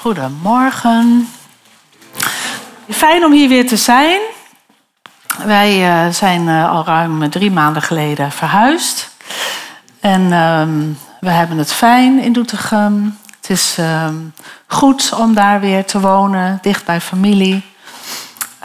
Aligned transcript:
Goedemorgen. 0.00 1.28
Fijn 2.90 3.24
om 3.24 3.32
hier 3.32 3.48
weer 3.48 3.66
te 3.66 3.76
zijn. 3.76 4.20
Wij 5.44 6.04
uh, 6.06 6.12
zijn 6.12 6.46
uh, 6.46 6.70
al 6.70 6.84
ruim 6.84 7.30
drie 7.30 7.50
maanden 7.50 7.82
geleden 7.82 8.32
verhuisd. 8.32 9.10
En 10.00 10.32
um, 10.32 10.98
we 11.20 11.30
hebben 11.30 11.58
het 11.58 11.72
fijn 11.72 12.18
in 12.18 12.32
Doetinchem. 12.32 13.18
Het 13.40 13.50
is 13.50 13.76
um, 13.78 14.34
goed 14.66 15.12
om 15.12 15.34
daar 15.34 15.60
weer 15.60 15.84
te 15.84 16.00
wonen, 16.00 16.58
dicht 16.62 16.84
bij 16.84 17.00
familie. 17.00 17.64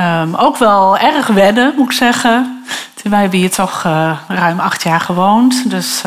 Um, 0.02 0.36
ook 0.36 0.58
wel 0.58 0.98
erg 0.98 1.28
wennen, 1.28 1.74
moet 1.78 1.86
ik 1.86 1.92
zeggen. 1.92 2.66
Wij 3.04 3.22
hebben 3.22 3.40
hier 3.40 3.52
toch 3.52 3.84
uh, 3.86 4.20
ruim 4.28 4.60
acht 4.60 4.84
jaar 4.84 5.02
gewoond. 5.02 5.70
Dus 5.70 6.02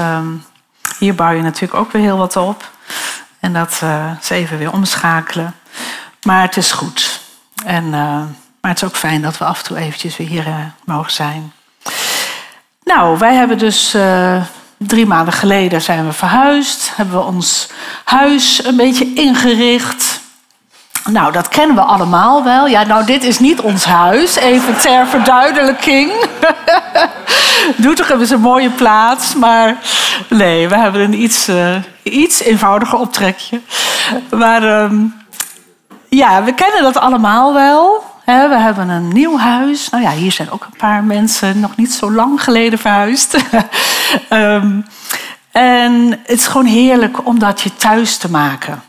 hier 0.99 1.15
bouw 1.15 1.31
je 1.31 1.43
natuurlijk 1.43 1.81
ook 1.81 1.93
weer 1.93 2.03
heel 2.03 2.17
wat 2.17 2.37
op. 2.37 2.71
En 3.41 3.53
dat 3.53 3.81
uh, 3.85 4.11
is 4.21 4.31
even 4.31 4.59
weer 4.59 4.73
omschakelen. 4.73 5.55
Maar 6.23 6.43
het 6.43 6.57
is 6.57 6.73
goed. 6.73 7.21
En, 7.65 7.85
uh, 7.85 7.93
maar 8.61 8.71
het 8.71 8.77
is 8.77 8.85
ook 8.85 8.97
fijn 8.97 9.23
dat 9.23 9.39
we 9.39 9.45
af 9.45 9.59
en 9.59 9.65
toe 9.65 9.77
eventjes 9.77 10.17
weer 10.17 10.29
hier 10.29 10.47
uh, 10.47 10.57
mogen 10.85 11.13
zijn. 11.13 11.53
Nou, 12.85 13.19
wij 13.19 13.35
hebben 13.35 13.59
dus 13.59 13.97
drie 14.77 15.07
maanden 15.07 15.33
geleden 15.33 15.83
zijn 15.83 16.07
we 16.07 16.13
verhuisd. 16.13 16.97
Hebben 16.97 17.15
we 17.15 17.25
ons 17.25 17.69
huis 18.05 18.65
een 18.65 18.77
beetje 18.77 19.15
ingericht. 19.15 20.08
Nou, 21.05 21.33
dat 21.33 21.49
kennen 21.49 21.77
we 21.77 21.83
allemaal 21.83 22.45
wel. 22.45 22.67
Ja, 22.67 22.85
nou, 22.85 23.05
dit 23.05 23.25
is 23.25 23.39
niet 23.39 23.61
ons 23.61 23.85
huis. 23.85 24.37
Even 24.37 24.79
ter 24.79 25.07
verduidelijking. 25.07 26.13
Doetinchem 27.77 28.21
is 28.21 28.31
een 28.31 28.41
mooie 28.41 28.71
plaats, 28.71 29.35
maar 29.35 29.77
nee, 30.29 30.69
we 30.69 30.77
hebben 30.77 31.01
een 31.01 31.23
iets, 31.23 31.49
uh, 31.49 31.77
iets 32.03 32.41
eenvoudiger 32.41 32.99
optrekje. 32.99 33.61
Maar 34.31 34.63
uh, 34.63 35.01
ja, 36.09 36.43
we 36.45 36.55
kennen 36.55 36.83
dat 36.83 36.97
allemaal 36.97 37.55
wel. 37.55 38.05
We 38.25 38.59
hebben 38.59 38.89
een 38.89 39.09
nieuw 39.09 39.39
huis. 39.39 39.89
Nou 39.91 40.03
ja, 40.03 40.11
hier 40.11 40.33
zijn 40.33 40.51
ook 40.51 40.65
een 40.65 40.79
paar 40.79 41.05
mensen 41.05 41.61
nog 41.61 41.77
niet 41.77 41.93
zo 41.93 42.13
lang 42.13 42.43
geleden 42.43 42.79
verhuisd. 42.79 43.39
um, 44.31 44.87
en 45.53 46.11
het 46.11 46.39
is 46.39 46.47
gewoon 46.47 46.67
heerlijk 46.67 47.27
om 47.27 47.39
dat 47.39 47.61
je 47.61 47.75
thuis 47.75 48.17
te 48.17 48.31
maken. 48.31 48.83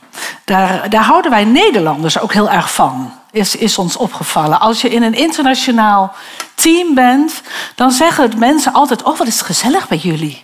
Daar, 0.45 0.89
daar 0.89 1.03
houden 1.03 1.31
wij 1.31 1.43
Nederlanders 1.43 2.19
ook 2.19 2.33
heel 2.33 2.49
erg 2.49 2.73
van, 2.73 3.13
is, 3.31 3.55
is 3.55 3.77
ons 3.77 3.97
opgevallen. 3.97 4.59
Als 4.59 4.81
je 4.81 4.89
in 4.89 5.03
een 5.03 5.13
internationaal 5.13 6.13
team 6.55 6.93
bent, 6.93 7.41
dan 7.75 7.91
zeggen 7.91 8.39
mensen 8.39 8.73
altijd: 8.73 9.03
Oh, 9.03 9.17
wat 9.17 9.27
is 9.27 9.41
gezellig 9.41 9.87
bij 9.87 9.97
jullie? 9.97 10.43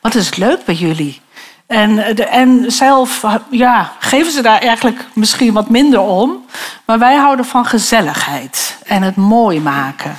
Wat 0.00 0.14
is 0.14 0.26
het 0.26 0.36
leuk 0.36 0.64
bij 0.64 0.74
jullie? 0.74 1.20
En, 1.66 2.14
de, 2.14 2.24
en 2.24 2.72
zelf 2.72 3.24
ja, 3.50 3.92
geven 3.98 4.32
ze 4.32 4.42
daar 4.42 4.60
eigenlijk 4.60 5.04
misschien 5.12 5.52
wat 5.52 5.68
minder 5.68 6.00
om. 6.00 6.44
Maar 6.84 6.98
wij 6.98 7.16
houden 7.16 7.44
van 7.44 7.66
gezelligheid 7.66 8.78
en 8.84 9.02
het 9.02 9.16
mooi 9.16 9.60
maken. 9.60 10.18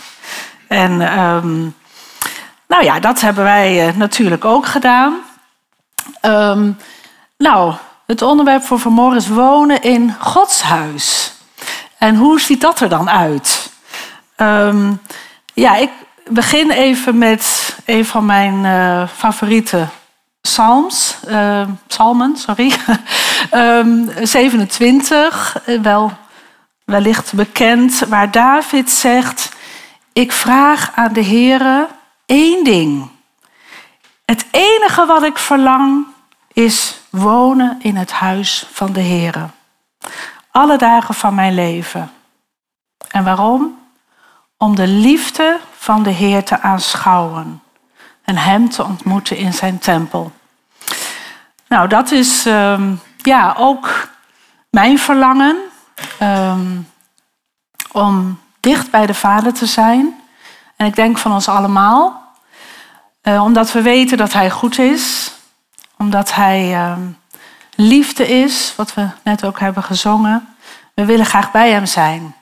En 0.68 1.20
um, 1.20 1.76
nou 2.68 2.84
ja, 2.84 3.00
dat 3.00 3.22
hebben 3.22 3.44
wij 3.44 3.88
uh, 3.88 3.96
natuurlijk 3.96 4.46
ook 4.46 4.66
gedaan. 4.66 5.18
Um, 6.22 6.78
nou, 7.38 7.74
het 8.08 8.22
onderwerp 8.22 8.64
voor 8.64 8.80
vanmorgen 8.80 9.18
is 9.18 9.28
wonen 9.28 9.82
in 9.82 10.16
Gods 10.20 10.62
huis. 10.62 11.34
En 11.98 12.16
hoe 12.16 12.42
ziet 12.42 12.62
dat 12.62 12.80
er 12.80 12.90
dan 12.90 13.10
uit? 13.10 13.72
Um, 14.38 15.02
ja, 15.54 15.76
ik 15.76 15.90
begin 16.28 16.72
even 16.72 17.18
met 17.18 17.76
een 17.86 18.06
van 18.06 18.26
mijn 18.26 18.64
uh, 18.64 19.08
favoriete 19.08 19.88
psalms, 20.42 21.18
uh, 21.28 21.68
psalmen, 21.88 22.38
sorry. 22.38 22.74
um, 23.54 24.12
27, 24.22 25.64
wel 25.82 26.12
wellicht 26.86 27.34
bekend, 27.34 28.00
waar 28.08 28.32
David 28.32 28.92
zegt: 28.92 29.52
Ik 30.14 30.32
vraag 30.32 30.92
aan 30.96 31.14
de 31.14 31.24
Heere 31.24 31.88
één 32.26 32.64
ding. 32.64 33.10
Het 34.26 34.46
enige 34.52 35.06
wat 35.06 35.24
ik 35.24 35.38
verlang 35.38 36.06
is 36.54 37.00
wonen 37.18 37.78
in 37.82 37.96
het 37.96 38.12
huis 38.12 38.68
van 38.72 38.94
de 38.94 39.02
Heere. 39.02 39.48
Alle 40.52 40.78
dagen 40.78 41.16
van 41.16 41.36
mijn 41.36 41.54
leven. 41.54 42.12
En 43.08 43.24
waarom? 43.24 43.80
Om 44.58 44.76
de 44.76 44.88
liefde 44.88 45.60
van 45.78 46.04
de 46.04 46.10
Heer 46.10 46.44
te 46.44 46.62
aanschouwen 46.62 47.62
en 48.24 48.38
Hem 48.38 48.70
te 48.70 48.84
ontmoeten 48.84 49.38
in 49.38 49.54
zijn 49.54 49.80
tempel. 49.80 50.32
Nou, 51.68 51.88
dat 51.88 52.12
is 52.12 52.46
um, 52.46 53.00
ja 53.18 53.56
ook 53.58 54.10
mijn 54.70 55.00
verlangen 55.00 55.58
um, 56.22 56.90
om 57.92 58.40
dicht 58.60 58.92
bij 58.92 59.06
de 59.06 59.14
Vader 59.14 59.54
te 59.54 59.66
zijn. 59.66 60.22
En 60.76 60.86
ik 60.86 60.96
denk 60.96 61.18
van 61.18 61.34
ons 61.34 61.48
allemaal, 61.48 62.32
uh, 63.24 63.44
omdat 63.44 63.72
we 63.72 63.82
weten 63.82 64.18
dat 64.18 64.34
Hij 64.34 64.50
goed 64.50 64.80
is, 64.80 65.32
omdat 65.98 66.34
Hij 66.34 66.90
um, 66.92 67.18
liefde 67.76 68.28
is, 68.28 68.74
wat 68.76 68.94
we 68.94 69.08
net 69.24 69.46
ook 69.46 69.60
hebben 69.60 69.84
gezongen. 69.84 70.56
We 70.94 71.06
willen 71.06 71.26
graag 71.26 71.52
bij 71.52 71.72
Hem 71.72 71.86
zijn. 71.86 72.36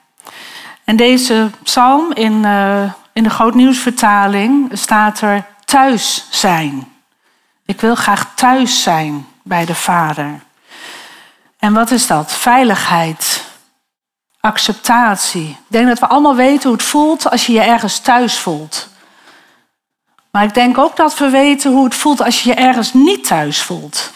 En 0.83 0.95
deze 0.95 1.49
psalm 1.63 2.13
in, 2.13 2.43
uh, 2.43 2.91
in 3.13 3.23
de 3.23 3.29
Grootnieuwsvertaling 3.29 4.69
staat 4.73 5.21
er 5.21 5.45
thuis 5.65 6.27
zijn. 6.29 6.91
Ik 7.65 7.81
wil 7.81 7.95
graag 7.95 8.35
thuis 8.35 8.83
zijn 8.83 9.27
bij 9.43 9.65
de 9.65 9.75
Vader. 9.75 10.39
En 11.59 11.73
wat 11.73 11.91
is 11.91 12.07
dat? 12.07 12.31
Veiligheid, 12.33 13.43
acceptatie. 14.39 15.49
Ik 15.49 15.57
denk 15.67 15.87
dat 15.87 15.99
we 15.99 16.07
allemaal 16.07 16.35
weten 16.35 16.69
hoe 16.69 16.77
het 16.77 16.87
voelt 16.87 17.29
als 17.29 17.45
je 17.45 17.53
je 17.53 17.61
ergens 17.61 17.99
thuis 17.99 18.37
voelt. 18.37 18.89
Maar 20.35 20.43
ik 20.43 20.53
denk 20.53 20.77
ook 20.77 20.95
dat 20.95 21.17
we 21.17 21.29
weten 21.29 21.71
hoe 21.71 21.83
het 21.83 21.95
voelt 21.95 22.21
als 22.21 22.43
je 22.43 22.49
je 22.49 22.55
ergens 22.55 22.93
niet 22.93 23.27
thuis 23.27 23.61
voelt. 23.61 24.13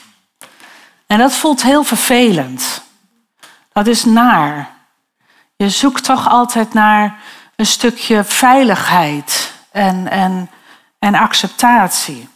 En 1.07 1.17
dat 1.17 1.33
voelt 1.33 1.63
heel 1.63 1.83
vervelend. 1.83 2.81
Dat 3.73 3.87
is 3.87 4.05
naar. 4.05 4.69
Je 5.55 5.69
zoekt 5.69 6.03
toch 6.03 6.29
altijd 6.29 6.73
naar 6.73 7.19
een 7.55 7.65
stukje 7.65 8.23
veiligheid 8.23 9.53
en, 9.71 10.07
en, 10.07 10.49
en 10.99 11.15
acceptatie. 11.15 12.29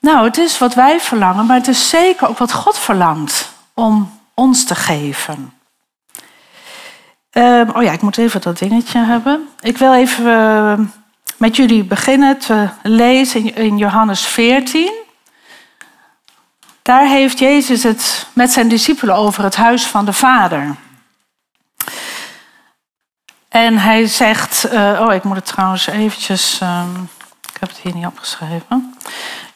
Nou, 0.00 0.24
het 0.24 0.38
is 0.38 0.58
wat 0.58 0.74
wij 0.74 1.00
verlangen, 1.00 1.46
maar 1.46 1.56
het 1.56 1.68
is 1.68 1.88
zeker 1.88 2.28
ook 2.28 2.38
wat 2.38 2.52
God 2.52 2.78
verlangt 2.78 3.52
om 3.74 4.20
ons 4.34 4.64
te 4.64 4.74
geven. 4.74 5.52
Uh, 7.32 7.68
oh 7.74 7.82
ja, 7.82 7.92
ik 7.92 8.02
moet 8.02 8.18
even 8.18 8.40
dat 8.40 8.58
dingetje 8.58 8.98
hebben. 8.98 9.48
Ik 9.60 9.78
wil 9.78 9.94
even 9.94 10.24
uh, 10.24 10.86
met 11.42 11.56
jullie 11.56 11.84
beginnen 11.84 12.38
te 12.38 12.68
lezen 12.82 13.54
in 13.54 13.78
Johannes 13.78 14.20
14. 14.20 14.92
Daar 16.82 17.06
heeft 17.06 17.38
Jezus 17.38 17.82
het 17.82 18.26
met 18.32 18.50
zijn 18.50 18.68
discipelen 18.68 19.14
over 19.14 19.44
het 19.44 19.56
huis 19.56 19.86
van 19.86 20.04
de 20.04 20.12
Vader. 20.12 20.76
En 23.48 23.78
hij 23.78 24.06
zegt, 24.06 24.72
uh, 24.72 25.00
oh 25.06 25.14
ik 25.14 25.24
moet 25.24 25.36
het 25.36 25.46
trouwens 25.46 25.86
eventjes, 25.86 26.60
um, 26.62 27.08
ik 27.52 27.60
heb 27.60 27.68
het 27.68 27.78
hier 27.78 27.94
niet 27.94 28.06
opgeschreven. 28.06 28.98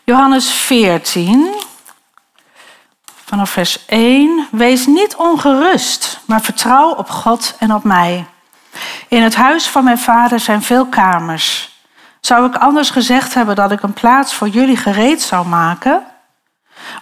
Johannes 0.04 0.50
14, 0.50 1.54
vanaf 3.24 3.50
vers 3.50 3.86
1. 3.86 4.48
Wees 4.50 4.86
niet 4.86 5.16
ongerust, 5.16 6.20
maar 6.24 6.42
vertrouw 6.42 6.90
op 6.90 7.10
God 7.10 7.54
en 7.58 7.74
op 7.74 7.84
mij. 7.84 8.26
In 9.08 9.22
het 9.22 9.34
huis 9.34 9.66
van 9.66 9.84
mijn 9.84 9.98
vader 9.98 10.40
zijn 10.40 10.62
veel 10.62 10.86
kamers. 10.86 11.74
Zou 12.26 12.46
ik 12.46 12.54
anders 12.54 12.90
gezegd 12.90 13.34
hebben 13.34 13.56
dat 13.56 13.72
ik 13.72 13.82
een 13.82 13.92
plaats 13.92 14.34
voor 14.34 14.48
jullie 14.48 14.76
gereed 14.76 15.22
zou 15.22 15.46
maken? 15.46 16.06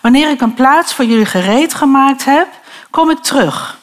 Wanneer 0.00 0.30
ik 0.30 0.40
een 0.40 0.54
plaats 0.54 0.94
voor 0.94 1.04
jullie 1.04 1.26
gereed 1.26 1.74
gemaakt 1.74 2.24
heb, 2.24 2.48
kom 2.90 3.10
ik 3.10 3.18
terug. 3.18 3.78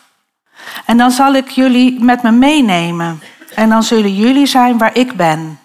En 0.85 0.97
dan 0.97 1.11
zal 1.11 1.33
ik 1.33 1.49
jullie 1.49 2.03
met 2.03 2.23
me 2.23 2.31
meenemen. 2.31 3.21
En 3.55 3.69
dan 3.69 3.83
zullen 3.83 4.15
jullie 4.15 4.45
zijn 4.45 4.77
waar 4.77 4.95
ik 4.95 5.15
ben. 5.15 5.59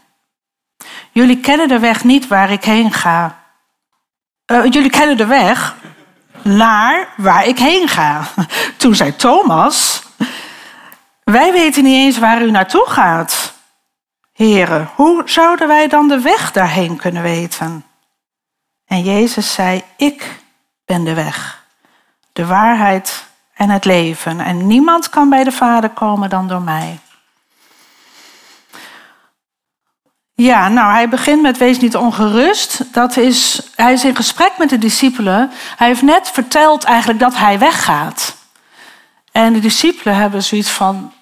Jullie 1.13 1.41
kennen 1.41 1.69
de 1.69 1.79
weg 1.79 2.05
niet 2.05 2.27
waar 2.27 2.51
ik 2.51 2.65
heen 2.65 2.93
ga. 2.93 3.39
Uh, 4.53 4.65
jullie 4.65 4.91
kennen 4.91 5.17
de 5.17 5.27
weg 5.27 5.75
naar 6.43 7.09
waar 7.17 7.47
ik 7.47 7.59
heen 7.59 7.89
ga. 7.89 8.23
Toen 8.77 8.95
zei 8.95 9.17
Thomas: 9.17 10.03
Wij 11.25 11.53
weten 11.53 11.85
niet 11.85 12.05
eens 12.05 12.19
waar 12.19 12.43
u 12.43 12.51
naartoe 12.51 12.85
gaat. 12.87 13.55
Heren, 14.37 14.91
hoe 14.95 15.23
zouden 15.25 15.69
wij 15.69 15.89
dan 15.89 16.09
de 16.09 16.21
weg 16.21 16.53
daarheen 16.53 16.97
kunnen 16.97 17.23
weten? 17.23 17.85
En 18.87 19.03
Jezus 19.03 19.53
zei: 19.53 19.83
Ik 19.97 20.41
ben 20.85 21.05
de 21.05 21.15
weg, 21.15 21.65
de 22.33 22.47
waarheid 22.47 23.25
en 23.55 23.71
het 23.71 23.85
leven. 23.85 24.41
En 24.41 24.67
niemand 24.67 25.09
kan 25.09 25.29
bij 25.29 25.45
de 25.45 25.53
Vader 25.53 25.91
komen 25.91 26.31
dan 26.31 26.49
door 26.49 26.63
mij. 26.63 26.99
Ja, 30.35 30.69
nou, 30.69 30.93
hij 30.93 31.09
begint 31.09 31.43
met 31.43 31.59
wees 31.59 31.79
niet 31.79 31.97
ongerust. 31.97 32.95
Dat 32.95 33.17
is, 33.17 33.71
hij 33.75 33.93
is 33.93 34.05
in 34.05 34.17
gesprek 34.17 34.59
met 34.59 34.69
de 34.69 34.79
discipelen. 34.79 35.51
Hij 35.77 35.87
heeft 35.87 36.03
net 36.03 36.31
verteld 36.31 36.85
eigenlijk 36.85 37.19
dat 37.19 37.37
hij 37.37 37.59
weggaat. 37.59 38.37
En 39.33 39.53
de 39.53 39.61
discipelen 39.61 40.15
hebben 40.15 40.43
zoiets 40.43 40.71
van: 40.71 41.13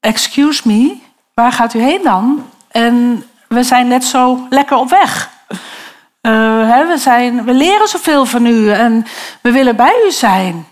Excuse 0.00 0.68
me, 0.68 0.98
waar 1.34 1.52
gaat 1.52 1.74
u 1.74 1.80
heen 1.80 2.02
dan? 2.02 2.52
En 2.74 3.24
we 3.48 3.62
zijn 3.62 3.88
net 3.88 4.04
zo 4.04 4.46
lekker 4.50 4.76
op 4.76 4.88
weg. 4.88 5.30
Uh, 5.50 6.70
hè, 6.70 6.86
we, 6.86 6.98
zijn, 6.98 7.44
we 7.44 7.52
leren 7.52 7.88
zoveel 7.88 8.26
van 8.26 8.46
u 8.46 8.70
en 8.70 9.06
we 9.40 9.52
willen 9.52 9.76
bij 9.76 10.02
u 10.06 10.10
zijn. 10.10 10.66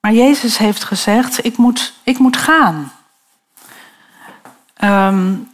Maar 0.00 0.12
Jezus 0.12 0.58
heeft 0.58 0.84
gezegd: 0.84 1.44
Ik 1.44 1.56
moet, 1.56 1.92
ik 2.02 2.18
moet 2.18 2.36
gaan. 2.36 2.92
Um, 4.84 5.50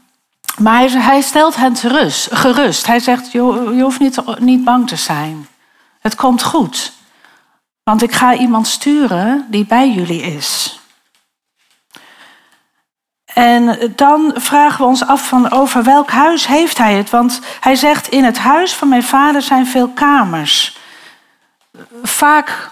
maar 0.58 0.90
hij, 0.90 1.20
stelt 1.20 1.56
hen 1.56 1.76
gerust, 1.76 2.34
gerust. 2.34 2.86
Hij 2.86 2.98
zegt: 2.98 3.32
je, 3.32 3.72
je 3.74 3.82
hoeft 3.82 4.00
niet, 4.00 4.38
niet 4.38 4.64
bang 4.64 4.88
te 4.88 4.96
zijn. 4.96 5.48
Het 6.00 6.14
komt 6.14 6.42
goed. 6.42 6.92
Want 7.82 8.02
ik 8.02 8.12
ga 8.12 8.34
iemand 8.34 8.66
sturen 8.66 9.46
die 9.48 9.66
bij 9.66 9.90
jullie 9.90 10.22
is. 10.22 10.80
En 13.34 13.92
dan 13.96 14.32
vragen 14.34 14.78
we 14.78 14.84
ons 14.84 15.06
af 15.06 15.28
van 15.28 15.50
over 15.50 15.82
welk 15.82 16.10
huis 16.10 16.46
heeft 16.46 16.78
hij 16.78 16.94
het? 16.94 17.10
Want 17.10 17.40
hij 17.60 17.74
zegt 17.74 18.08
in 18.08 18.24
het 18.24 18.38
huis 18.38 18.74
van 18.74 18.88
mijn 18.88 19.02
vader 19.02 19.42
zijn 19.42 19.66
veel 19.66 19.88
kamers. 19.88 20.78
Vaak, 22.02 22.70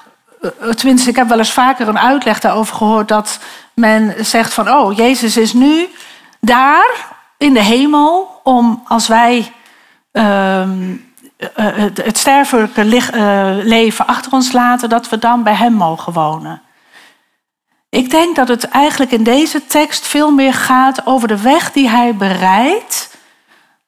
tenminste 0.75 1.11
ik 1.11 1.17
heb 1.17 1.29
wel 1.29 1.39
eens 1.39 1.53
vaker 1.53 1.89
een 1.89 1.99
uitleg 1.99 2.41
daarover 2.41 2.77
gehoord 2.77 3.09
dat 3.09 3.39
men 3.75 4.15
zegt 4.25 4.55
van 4.55 4.71
oh 4.71 4.97
Jezus 4.97 5.37
is 5.37 5.53
nu 5.53 5.89
daar 6.41 7.07
in 7.39 7.55
de 7.55 7.63
hemel 7.63 8.41
om 8.43 8.83
als 8.87 9.09
wij 9.09 9.53
ehm, 10.13 10.91
uh, 10.91 11.67
het 11.95 12.19
sterfelijke 12.19 12.85
leven 13.65 14.07
achter 14.07 14.33
ons 14.33 14.53
laten, 14.53 14.89
dat 14.89 15.09
we 15.09 15.19
dan 15.19 15.43
bij 15.43 15.55
Hem 15.55 15.73
mogen 15.73 16.13
wonen. 16.13 16.63
Ik 17.91 18.11
denk 18.11 18.37
dat 18.37 18.49
het 18.49 18.65
eigenlijk 18.65 19.11
in 19.11 19.23
deze 19.23 19.67
tekst 19.67 20.07
veel 20.07 20.31
meer 20.31 20.55
gaat 20.55 21.07
over 21.07 21.29
de 21.29 21.41
weg 21.41 21.73
die 21.73 21.89
Hij 21.89 22.15
bereidt, 22.15 23.17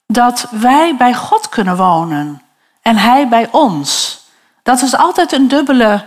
dat 0.06 0.48
wij 0.50 0.96
bij 0.96 1.14
God 1.14 1.48
kunnen 1.48 1.76
wonen 1.76 2.42
en 2.82 2.96
Hij 2.96 3.28
bij 3.28 3.48
ons. 3.50 4.20
Dat 4.62 4.82
is 4.82 4.96
altijd 4.96 5.32
een 5.32 5.48
dubbele, 5.48 6.04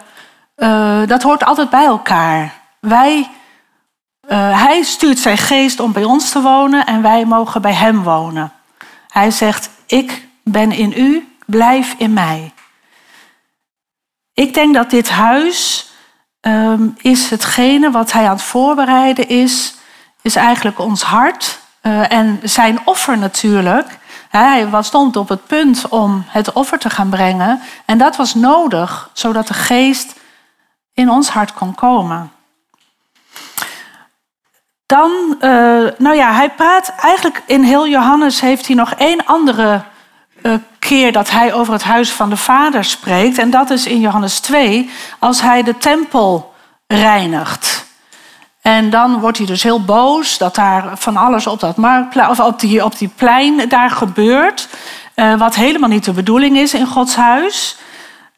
uh, 0.58 1.02
dat 1.08 1.22
hoort 1.22 1.46
altijd 1.46 1.70
bij 1.70 1.86
elkaar. 1.86 2.54
Wij, 2.80 3.30
hij 4.28 4.82
stuurt 4.84 5.20
zijn 5.20 5.38
geest 5.38 5.80
om 5.80 5.92
bij 5.92 6.04
ons 6.04 6.30
te 6.30 6.42
wonen 6.42 6.86
en 6.86 7.02
wij 7.02 7.26
mogen 7.26 7.62
bij 7.62 7.74
Hem 7.74 8.04
wonen. 8.04 8.52
Hij 9.08 9.32
zegt, 9.32 9.70
ik 9.86 10.28
ben 10.44 10.72
in 10.72 10.94
u 10.98 11.36
blijf 11.46 11.96
in 11.98 12.14
mij. 12.14 12.54
Ik 14.34 14.54
denk 14.54 14.74
dat 14.74 14.90
dit 14.90 15.10
huis 15.10 15.90
um, 16.48 16.96
is 16.98 17.30
hetgene 17.30 17.92
wat 17.92 18.12
hij 18.12 18.26
aan 18.26 18.36
het 18.36 18.42
voorbereiden 18.42 19.30
is, 19.30 19.76
is 20.22 20.36
eigenlijk 20.36 20.80
ons 20.80 21.02
hart 21.02 21.60
uh, 21.82 22.12
en 22.12 22.40
zijn 22.44 22.80
offer 22.84 23.18
natuurlijk. 23.18 23.98
Hij 24.30 24.70
was 24.70 24.88
stond 24.88 25.16
op 25.16 25.30
het 25.30 25.48
punt 25.48 25.88
om 25.90 26.24
het 26.28 26.54
offer 26.54 26.80
te 26.80 26.90
gaan 26.90 27.10
brengen 27.10 27.62
en 27.86 27.98
dat 27.98 28.16
was 28.16 28.34
nodig 28.34 29.10
zodat 29.14 29.48
de 29.48 29.54
geest 29.54 30.14
in 30.94 31.10
ons 31.10 31.30
hart 31.30 31.54
kon 31.54 31.76
komen. 31.76 32.32
Dan, 34.86 35.12
uh, 35.42 35.90
nou 35.98 36.16
ja, 36.16 36.34
hij 36.34 36.50
praat 36.50 36.94
eigenlijk 36.98 37.44
in 37.46 37.64
heel 37.64 37.88
Johannes 37.88 38.40
heeft 38.42 38.68
hij 38.68 38.76
nog 38.76 38.94
één 38.94 39.26
andere 39.26 39.84
keer 40.80 41.12
dat 41.12 41.30
hij 41.30 41.54
over 41.54 41.74
het 41.74 41.84
huis 41.84 42.12
van 42.12 42.30
de 42.30 42.38
Vader 42.38 42.84
spreekt. 42.84 43.38
En 43.38 43.50
dat 43.50 43.70
is 43.70 43.86
in 43.86 44.00
Johannes 44.00 44.40
2, 44.40 44.90
als 45.20 45.42
hij 45.42 45.64
de 45.64 45.78
tempel 45.78 46.54
reinigt. 46.88 47.86
En 48.62 48.90
dan 48.90 49.20
wordt 49.20 49.38
hij 49.38 49.48
dus 49.48 49.64
heel 49.64 49.84
boos 49.84 50.38
dat 50.38 50.56
daar 50.56 50.98
van 50.98 51.18
alles 51.18 51.48
op, 51.48 51.60
dat 51.60 52.40
op, 52.40 52.60
die, 52.60 52.84
op 52.84 52.98
die 52.98 53.12
plein 53.16 53.70
daar 53.70 53.90
gebeurt. 53.90 54.68
Uh, 55.16 55.38
wat 55.38 55.56
helemaal 55.56 55.90
niet 55.90 56.06
de 56.06 56.12
bedoeling 56.12 56.58
is 56.58 56.74
in 56.74 56.88
Gods 56.88 57.16
huis. 57.16 57.78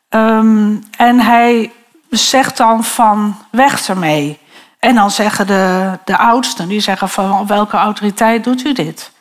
Um, 0.09 0.83
en 0.97 1.19
hij 1.19 1.71
zegt 2.09 2.57
dan 2.57 2.83
van 2.83 3.37
weg 3.51 3.87
ermee. 3.87 4.39
En 4.79 4.95
dan 4.95 5.11
zeggen 5.11 5.47
de, 5.47 5.91
de 6.05 6.17
oudsten, 6.17 6.67
die 6.67 6.79
zeggen 6.79 7.09
van 7.09 7.39
op 7.39 7.47
welke 7.47 7.77
autoriteit 7.77 8.43
doet 8.43 8.65
u 8.65 8.73
dit? 8.73 9.11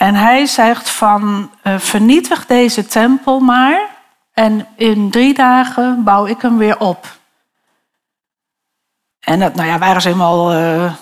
En 0.00 0.14
hij 0.14 0.46
zegt 0.46 0.90
van 0.90 1.50
uh, 1.64 1.78
vernietig 1.78 2.46
deze 2.46 2.86
tempel 2.86 3.40
maar 3.40 3.88
en 4.32 4.66
in 4.76 5.10
drie 5.10 5.34
dagen 5.34 6.04
bouw 6.04 6.26
ik 6.26 6.42
hem 6.42 6.58
weer 6.58 6.78
op. 6.78 7.06
En 9.20 9.40
dat, 9.40 9.54
nou 9.54 9.68
ja, 9.68 9.78
waren 9.78 10.02
ze 10.02 10.08
helemaal 10.08 10.52
uh, 10.52 10.84
uh, 10.84 10.92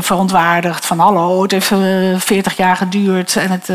verontwaardigd 0.00 0.86
van 0.86 0.98
hallo, 0.98 1.42
het 1.42 1.50
heeft 1.50 1.72
40 2.24 2.56
jaar 2.56 2.76
geduurd 2.76 3.36
en 3.36 3.50
het, 3.50 3.68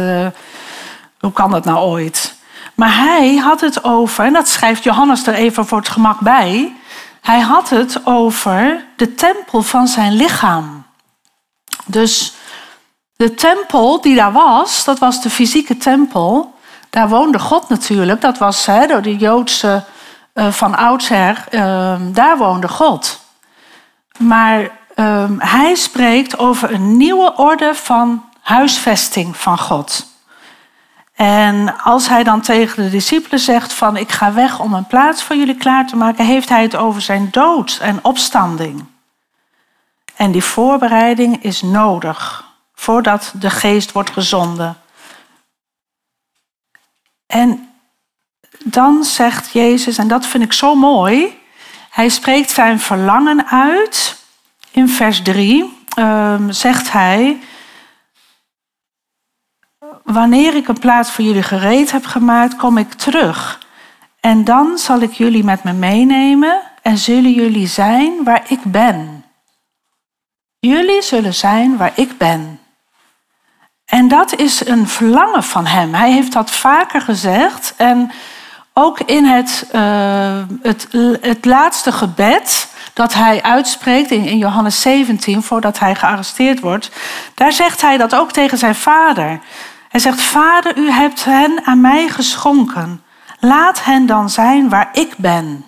hoe 1.19 1.31
kan 1.31 1.51
dat 1.51 1.65
nou 1.65 1.77
ooit? 1.77 2.35
Maar 2.73 2.95
hij 2.95 3.35
had 3.35 3.61
het 3.61 3.83
over, 3.83 4.25
en 4.25 4.33
dat 4.33 4.47
schrijft 4.47 4.83
Johannes 4.83 5.27
er 5.27 5.33
even 5.33 5.65
voor 5.65 5.77
het 5.77 5.89
gemak 5.89 6.19
bij, 6.19 6.75
hij 7.21 7.39
had 7.39 7.69
het 7.69 8.01
over 8.05 8.85
de 8.95 9.15
tempel 9.15 9.61
van 9.61 9.87
zijn 9.87 10.13
lichaam. 10.13 10.85
Dus 11.85 12.33
de 13.23 13.33
tempel 13.33 14.01
die 14.01 14.15
daar 14.15 14.31
was, 14.31 14.83
dat 14.83 14.99
was 14.99 15.21
de 15.21 15.29
fysieke 15.29 15.77
tempel. 15.77 16.53
Daar 16.89 17.09
woonde 17.09 17.39
God 17.39 17.69
natuurlijk. 17.69 18.21
Dat 18.21 18.37
was 18.37 18.65
door 18.87 19.01
de 19.01 19.15
Joodse 19.15 19.83
uh, 20.33 20.47
van 20.51 20.75
oudsher. 20.75 21.45
Uh, 21.51 21.95
daar 22.01 22.37
woonde 22.37 22.67
God. 22.67 23.19
Maar 24.17 24.61
uh, 24.95 25.23
hij 25.37 25.75
spreekt 25.75 26.37
over 26.37 26.73
een 26.73 26.97
nieuwe 26.97 27.33
orde 27.35 27.75
van 27.75 28.23
huisvesting 28.41 29.37
van 29.37 29.57
God. 29.57 30.05
En 31.15 31.81
als 31.83 32.07
hij 32.07 32.23
dan 32.23 32.41
tegen 32.41 32.83
de 32.83 32.89
discipelen 32.89 33.39
zegt 33.39 33.73
van 33.73 33.97
ik 33.97 34.11
ga 34.11 34.33
weg 34.33 34.59
om 34.59 34.73
een 34.73 34.87
plaats 34.87 35.23
voor 35.23 35.35
jullie 35.35 35.57
klaar 35.57 35.87
te 35.87 35.95
maken, 35.95 36.25
heeft 36.25 36.49
hij 36.49 36.61
het 36.61 36.75
over 36.75 37.01
zijn 37.01 37.27
dood 37.31 37.79
en 37.81 37.99
opstanding. 38.01 38.85
En 40.15 40.31
die 40.31 40.43
voorbereiding 40.43 41.43
is 41.43 41.61
nodig 41.61 42.51
voordat 42.83 43.33
de 43.39 43.49
geest 43.49 43.91
wordt 43.91 44.09
gezonden. 44.09 44.77
En 47.25 47.69
dan 48.63 49.03
zegt 49.03 49.51
Jezus, 49.51 49.97
en 49.97 50.07
dat 50.07 50.25
vind 50.25 50.43
ik 50.43 50.53
zo 50.53 50.75
mooi, 50.75 51.41
hij 51.89 52.09
spreekt 52.09 52.49
zijn 52.49 52.79
verlangen 52.79 53.47
uit. 53.47 54.17
In 54.71 54.89
vers 54.89 55.21
3 55.21 55.85
ehm, 55.95 56.51
zegt 56.51 56.91
hij, 56.91 57.39
wanneer 60.03 60.55
ik 60.55 60.67
een 60.67 60.79
plaats 60.79 61.11
voor 61.11 61.25
jullie 61.25 61.43
gereed 61.43 61.91
heb 61.91 62.05
gemaakt, 62.05 62.55
kom 62.55 62.77
ik 62.77 62.93
terug. 62.93 63.67
En 64.19 64.43
dan 64.43 64.77
zal 64.77 64.99
ik 64.99 65.11
jullie 65.11 65.43
met 65.43 65.63
me 65.63 65.73
meenemen 65.73 66.61
en 66.81 66.97
zullen 66.97 67.33
jullie 67.33 67.67
zijn 67.67 68.23
waar 68.23 68.43
ik 68.47 68.63
ben. 68.63 69.25
Jullie 70.59 71.01
zullen 71.01 71.33
zijn 71.33 71.77
waar 71.77 71.93
ik 71.95 72.17
ben. 72.17 72.62
En 73.93 74.07
dat 74.07 74.35
is 74.35 74.67
een 74.67 74.87
verlangen 74.87 75.43
van 75.43 75.65
hem. 75.65 75.93
Hij 75.93 76.11
heeft 76.11 76.33
dat 76.33 76.51
vaker 76.51 77.01
gezegd. 77.01 77.73
En 77.77 78.11
ook 78.73 78.99
in 78.99 79.25
het, 79.25 79.69
uh, 79.75 79.81
het, 80.61 80.87
het 81.21 81.45
laatste 81.45 81.91
gebed 81.91 82.67
dat 82.93 83.13
hij 83.13 83.41
uitspreekt 83.41 84.11
in, 84.11 84.25
in 84.25 84.37
Johannes 84.37 84.81
17, 84.81 85.43
voordat 85.43 85.79
hij 85.79 85.95
gearresteerd 85.95 86.59
wordt, 86.59 86.91
daar 87.33 87.51
zegt 87.51 87.81
hij 87.81 87.97
dat 87.97 88.15
ook 88.15 88.31
tegen 88.31 88.57
zijn 88.57 88.75
vader. 88.75 89.39
Hij 89.89 89.99
zegt, 89.99 90.21
Vader, 90.21 90.77
u 90.77 90.91
hebt 90.91 91.25
hen 91.25 91.61
aan 91.63 91.81
mij 91.81 92.09
geschonken. 92.09 93.03
Laat 93.39 93.83
hen 93.83 94.05
dan 94.05 94.29
zijn 94.29 94.69
waar 94.69 94.89
ik 94.93 95.13
ben. 95.17 95.65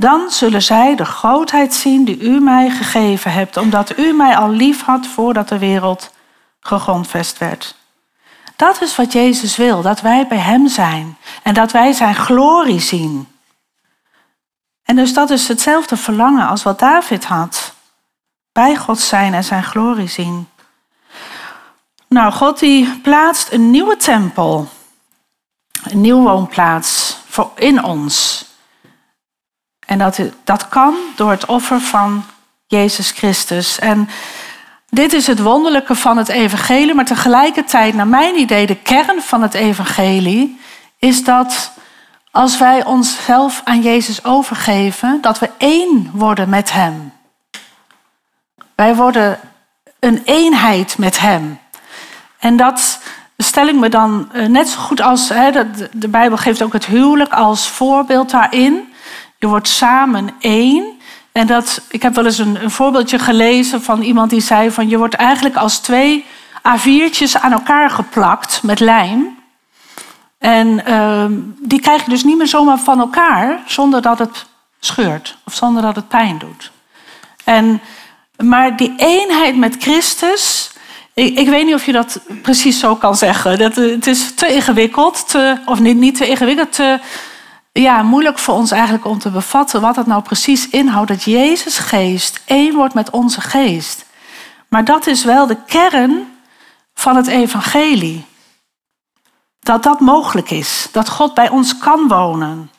Dan 0.00 0.30
zullen 0.30 0.62
zij 0.62 0.96
de 0.96 1.04
grootheid 1.04 1.74
zien 1.74 2.04
die 2.04 2.20
u 2.20 2.40
mij 2.40 2.70
gegeven 2.70 3.32
hebt, 3.32 3.56
omdat 3.56 3.98
u 3.98 4.12
mij 4.12 4.36
al 4.36 4.50
lief 4.50 4.82
had 4.82 5.06
voordat 5.06 5.48
de 5.48 5.58
wereld 5.58 6.10
gegrondvest 6.60 7.38
werd. 7.38 7.74
Dat 8.56 8.82
is 8.82 8.96
wat 8.96 9.12
Jezus 9.12 9.56
wil, 9.56 9.82
dat 9.82 10.00
wij 10.00 10.26
bij 10.26 10.38
Hem 10.38 10.68
zijn 10.68 11.16
en 11.42 11.54
dat 11.54 11.72
wij 11.72 11.92
Zijn 11.92 12.14
glorie 12.14 12.80
zien. 12.80 13.28
En 14.82 14.96
dus 14.96 15.14
dat 15.14 15.30
is 15.30 15.48
hetzelfde 15.48 15.96
verlangen 15.96 16.48
als 16.48 16.62
wat 16.62 16.78
David 16.78 17.24
had. 17.24 17.74
Bij 18.52 18.76
God 18.76 18.98
zijn 18.98 19.34
en 19.34 19.44
Zijn 19.44 19.64
glorie 19.64 20.08
zien. 20.08 20.48
Nou, 22.08 22.32
God 22.32 22.58
die 22.58 22.98
plaatst 22.98 23.52
een 23.52 23.70
nieuwe 23.70 23.96
tempel, 23.96 24.68
een 25.82 26.00
nieuwe 26.00 26.22
woonplaats 26.22 27.16
voor 27.26 27.50
in 27.54 27.84
ons. 27.84 28.48
En 29.90 29.98
dat, 29.98 30.20
dat 30.44 30.68
kan 30.68 30.94
door 31.16 31.30
het 31.30 31.46
offer 31.46 31.80
van 31.80 32.24
Jezus 32.66 33.10
Christus. 33.10 33.78
En 33.78 34.08
dit 34.88 35.12
is 35.12 35.26
het 35.26 35.40
wonderlijke 35.40 35.94
van 35.94 36.16
het 36.16 36.28
evangelie, 36.28 36.94
maar 36.94 37.04
tegelijkertijd, 37.04 37.94
naar 37.94 38.06
mijn 38.06 38.38
idee, 38.38 38.66
de 38.66 38.76
kern 38.76 39.22
van 39.22 39.42
het 39.42 39.54
evangelie 39.54 40.60
is 40.98 41.24
dat 41.24 41.72
als 42.30 42.58
wij 42.58 42.84
onszelf 42.84 43.60
aan 43.64 43.80
Jezus 43.80 44.24
overgeven, 44.24 45.18
dat 45.20 45.38
we 45.38 45.50
één 45.58 46.10
worden 46.12 46.48
met 46.48 46.72
Hem. 46.72 47.12
Wij 48.74 48.94
worden 48.94 49.38
een 49.98 50.22
eenheid 50.24 50.98
met 50.98 51.20
Hem. 51.20 51.58
En 52.38 52.56
dat 52.56 53.00
stel 53.36 53.66
ik 53.66 53.76
me 53.76 53.88
dan 53.88 54.28
eh, 54.32 54.46
net 54.46 54.68
zo 54.68 54.80
goed 54.80 55.00
als, 55.00 55.28
hè, 55.28 55.50
de, 55.50 55.88
de 55.92 56.08
Bijbel 56.08 56.38
geeft 56.38 56.62
ook 56.62 56.72
het 56.72 56.86
huwelijk 56.86 57.32
als 57.32 57.68
voorbeeld 57.68 58.30
daarin. 58.30 58.89
Je 59.40 59.46
wordt 59.46 59.68
samen 59.68 60.30
één. 60.40 60.98
En 61.32 61.46
dat, 61.46 61.82
ik 61.90 62.02
heb 62.02 62.14
wel 62.14 62.24
eens 62.24 62.38
een, 62.38 62.62
een 62.62 62.70
voorbeeldje 62.70 63.18
gelezen 63.18 63.82
van 63.82 64.02
iemand 64.02 64.30
die 64.30 64.40
zei 64.40 64.70
van 64.70 64.88
je 64.88 64.98
wordt 64.98 65.14
eigenlijk 65.14 65.56
als 65.56 65.78
twee 65.78 66.24
A4'tjes 66.58 67.40
aan 67.40 67.52
elkaar 67.52 67.90
geplakt 67.90 68.62
met 68.62 68.80
lijm. 68.80 69.38
En 70.38 70.84
ehm, 70.86 71.32
die 71.58 71.80
krijg 71.80 72.04
je 72.04 72.10
dus 72.10 72.24
niet 72.24 72.36
meer 72.36 72.46
zomaar 72.46 72.78
van 72.78 73.00
elkaar 73.00 73.62
zonder 73.66 74.02
dat 74.02 74.18
het 74.18 74.46
scheurt 74.80 75.36
of 75.44 75.54
zonder 75.54 75.82
dat 75.82 75.96
het 75.96 76.08
pijn 76.08 76.38
doet. 76.38 76.70
En, 77.44 77.80
maar 78.36 78.76
die 78.76 78.92
eenheid 78.96 79.56
met 79.56 79.76
Christus, 79.78 80.70
ik, 81.14 81.38
ik 81.38 81.48
weet 81.48 81.64
niet 81.64 81.74
of 81.74 81.86
je 81.86 81.92
dat 81.92 82.20
precies 82.42 82.78
zo 82.78 82.96
kan 82.96 83.16
zeggen. 83.16 83.58
Dat, 83.58 83.74
het 83.74 84.06
is 84.06 84.34
te 84.34 84.54
ingewikkeld, 84.54 85.34
of 85.64 85.80
niet, 85.80 85.96
niet 85.96 86.16
te 86.16 86.28
ingewikkeld, 86.28 86.72
te 86.72 86.98
ja, 87.80 88.02
moeilijk 88.02 88.38
voor 88.38 88.54
ons 88.54 88.70
eigenlijk 88.70 89.04
om 89.04 89.18
te 89.18 89.30
bevatten 89.30 89.80
wat 89.80 89.96
het 89.96 90.06
nou 90.06 90.22
precies 90.22 90.68
inhoudt. 90.68 91.08
Dat 91.08 91.22
Jezus 91.22 91.78
geest 91.78 92.42
één 92.44 92.74
wordt 92.74 92.94
met 92.94 93.10
onze 93.10 93.40
geest. 93.40 94.06
Maar 94.68 94.84
dat 94.84 95.06
is 95.06 95.24
wel 95.24 95.46
de 95.46 95.56
kern 95.66 96.36
van 96.94 97.16
het 97.16 97.26
evangelie. 97.26 98.24
Dat 99.60 99.82
dat 99.82 100.00
mogelijk 100.00 100.50
is. 100.50 100.88
Dat 100.92 101.08
God 101.08 101.34
bij 101.34 101.48
ons 101.48 101.78
kan 101.78 102.08
wonen. 102.08 102.70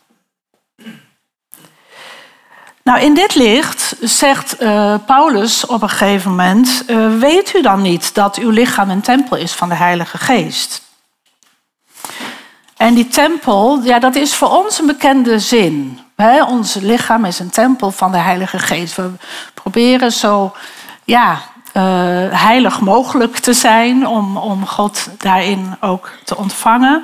Nou, 2.83 2.99
in 2.99 3.13
dit 3.13 3.35
licht 3.35 3.95
zegt 3.99 4.61
uh, 4.61 4.95
Paulus 5.05 5.65
op 5.65 5.81
een 5.81 5.89
gegeven 5.89 6.29
moment: 6.29 6.83
uh, 6.87 7.19
Weet 7.19 7.55
u 7.55 7.61
dan 7.61 7.81
niet 7.81 8.13
dat 8.13 8.37
uw 8.37 8.49
lichaam 8.49 8.89
een 8.89 9.01
tempel 9.01 9.37
is 9.37 9.51
van 9.51 9.69
de 9.69 9.75
Heilige 9.75 10.17
Geest? 10.17 10.90
En 12.81 12.93
die 12.93 13.07
tempel, 13.07 13.81
ja, 13.83 13.99
dat 13.99 14.15
is 14.15 14.35
voor 14.35 14.49
ons 14.49 14.79
een 14.79 14.85
bekende 14.85 15.39
zin. 15.39 15.99
Ons 16.47 16.73
lichaam 16.73 17.25
is 17.25 17.39
een 17.39 17.49
tempel 17.49 17.91
van 17.91 18.11
de 18.11 18.17
Heilige 18.17 18.59
Geest. 18.59 18.95
We 18.95 19.11
proberen 19.53 20.11
zo 20.11 20.53
ja, 21.03 21.31
uh, 21.31 21.83
heilig 22.29 22.79
mogelijk 22.79 23.37
te 23.37 23.53
zijn 23.53 24.07
om, 24.07 24.37
om 24.37 24.65
God 24.65 25.09
daarin 25.17 25.77
ook 25.79 26.11
te 26.23 26.37
ontvangen. 26.37 27.03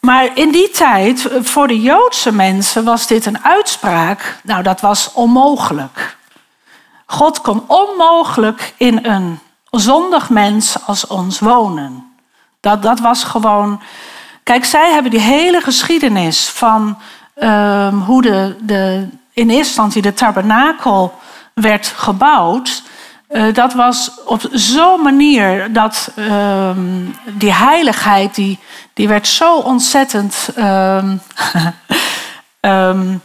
Maar 0.00 0.36
in 0.36 0.50
die 0.50 0.70
tijd, 0.70 1.28
voor 1.40 1.68
de 1.68 1.80
Joodse 1.80 2.32
mensen, 2.32 2.84
was 2.84 3.06
dit 3.06 3.26
een 3.26 3.44
uitspraak. 3.44 4.38
Nou, 4.42 4.62
dat 4.62 4.80
was 4.80 5.12
onmogelijk. 5.12 6.16
God 7.06 7.40
kon 7.40 7.64
onmogelijk 7.66 8.74
in 8.76 9.04
een 9.04 9.38
zondig 9.70 10.30
mens 10.30 10.76
als 10.86 11.06
ons 11.06 11.38
wonen. 11.38 12.14
Dat, 12.60 12.82
dat 12.82 13.00
was 13.00 13.24
gewoon. 13.24 13.80
Kijk, 14.44 14.64
zij 14.64 14.92
hebben 14.92 15.10
die 15.10 15.20
hele 15.20 15.60
geschiedenis 15.60 16.48
van 16.48 16.98
um, 17.42 18.00
hoe 18.00 18.22
de, 18.22 18.56
de, 18.60 19.08
in 19.32 19.48
eerste 19.48 19.56
instantie 19.56 20.02
de 20.02 20.14
tabernakel 20.14 21.14
werd 21.54 21.86
gebouwd. 21.86 22.82
Uh, 23.30 23.54
dat 23.54 23.72
was 23.72 24.10
op 24.24 24.48
zo'n 24.52 25.02
manier 25.02 25.72
dat 25.72 26.10
um, 26.16 27.16
die 27.32 27.52
heiligheid, 27.52 28.34
die, 28.34 28.58
die 28.92 29.08
werd 29.08 29.26
zo 29.26 29.54
ontzettend. 29.54 30.48
Um, 30.56 31.20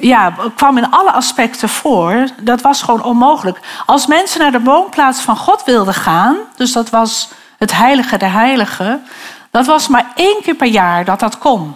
ja, 0.00 0.34
kwam 0.54 0.78
in 0.78 0.90
alle 0.90 1.12
aspecten 1.12 1.68
voor. 1.68 2.28
Dat 2.40 2.60
was 2.60 2.82
gewoon 2.82 3.02
onmogelijk. 3.02 3.60
Als 3.86 4.06
mensen 4.06 4.40
naar 4.40 4.52
de 4.52 4.62
woonplaats 4.62 5.20
van 5.20 5.36
God 5.36 5.64
wilden 5.64 5.94
gaan, 5.94 6.36
dus 6.56 6.72
dat 6.72 6.90
was 6.90 7.28
het 7.58 7.72
heilige 7.72 8.16
der 8.16 8.32
heiligen, 8.32 9.06
dat 9.50 9.66
was 9.66 9.88
maar 9.88 10.12
één 10.14 10.42
keer 10.42 10.54
per 10.54 10.66
jaar 10.66 11.04
dat 11.04 11.20
dat 11.20 11.38
kon. 11.38 11.74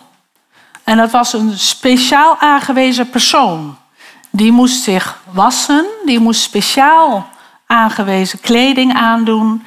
En 0.84 0.96
dat 0.96 1.10
was 1.10 1.32
een 1.32 1.58
speciaal 1.58 2.36
aangewezen 2.38 3.10
persoon. 3.10 3.76
Die 4.30 4.52
moest 4.52 4.82
zich 4.82 5.22
wassen, 5.32 5.86
die 6.04 6.20
moest 6.20 6.40
speciaal 6.40 7.28
aangewezen 7.66 8.40
kleding 8.40 8.94
aandoen, 8.94 9.64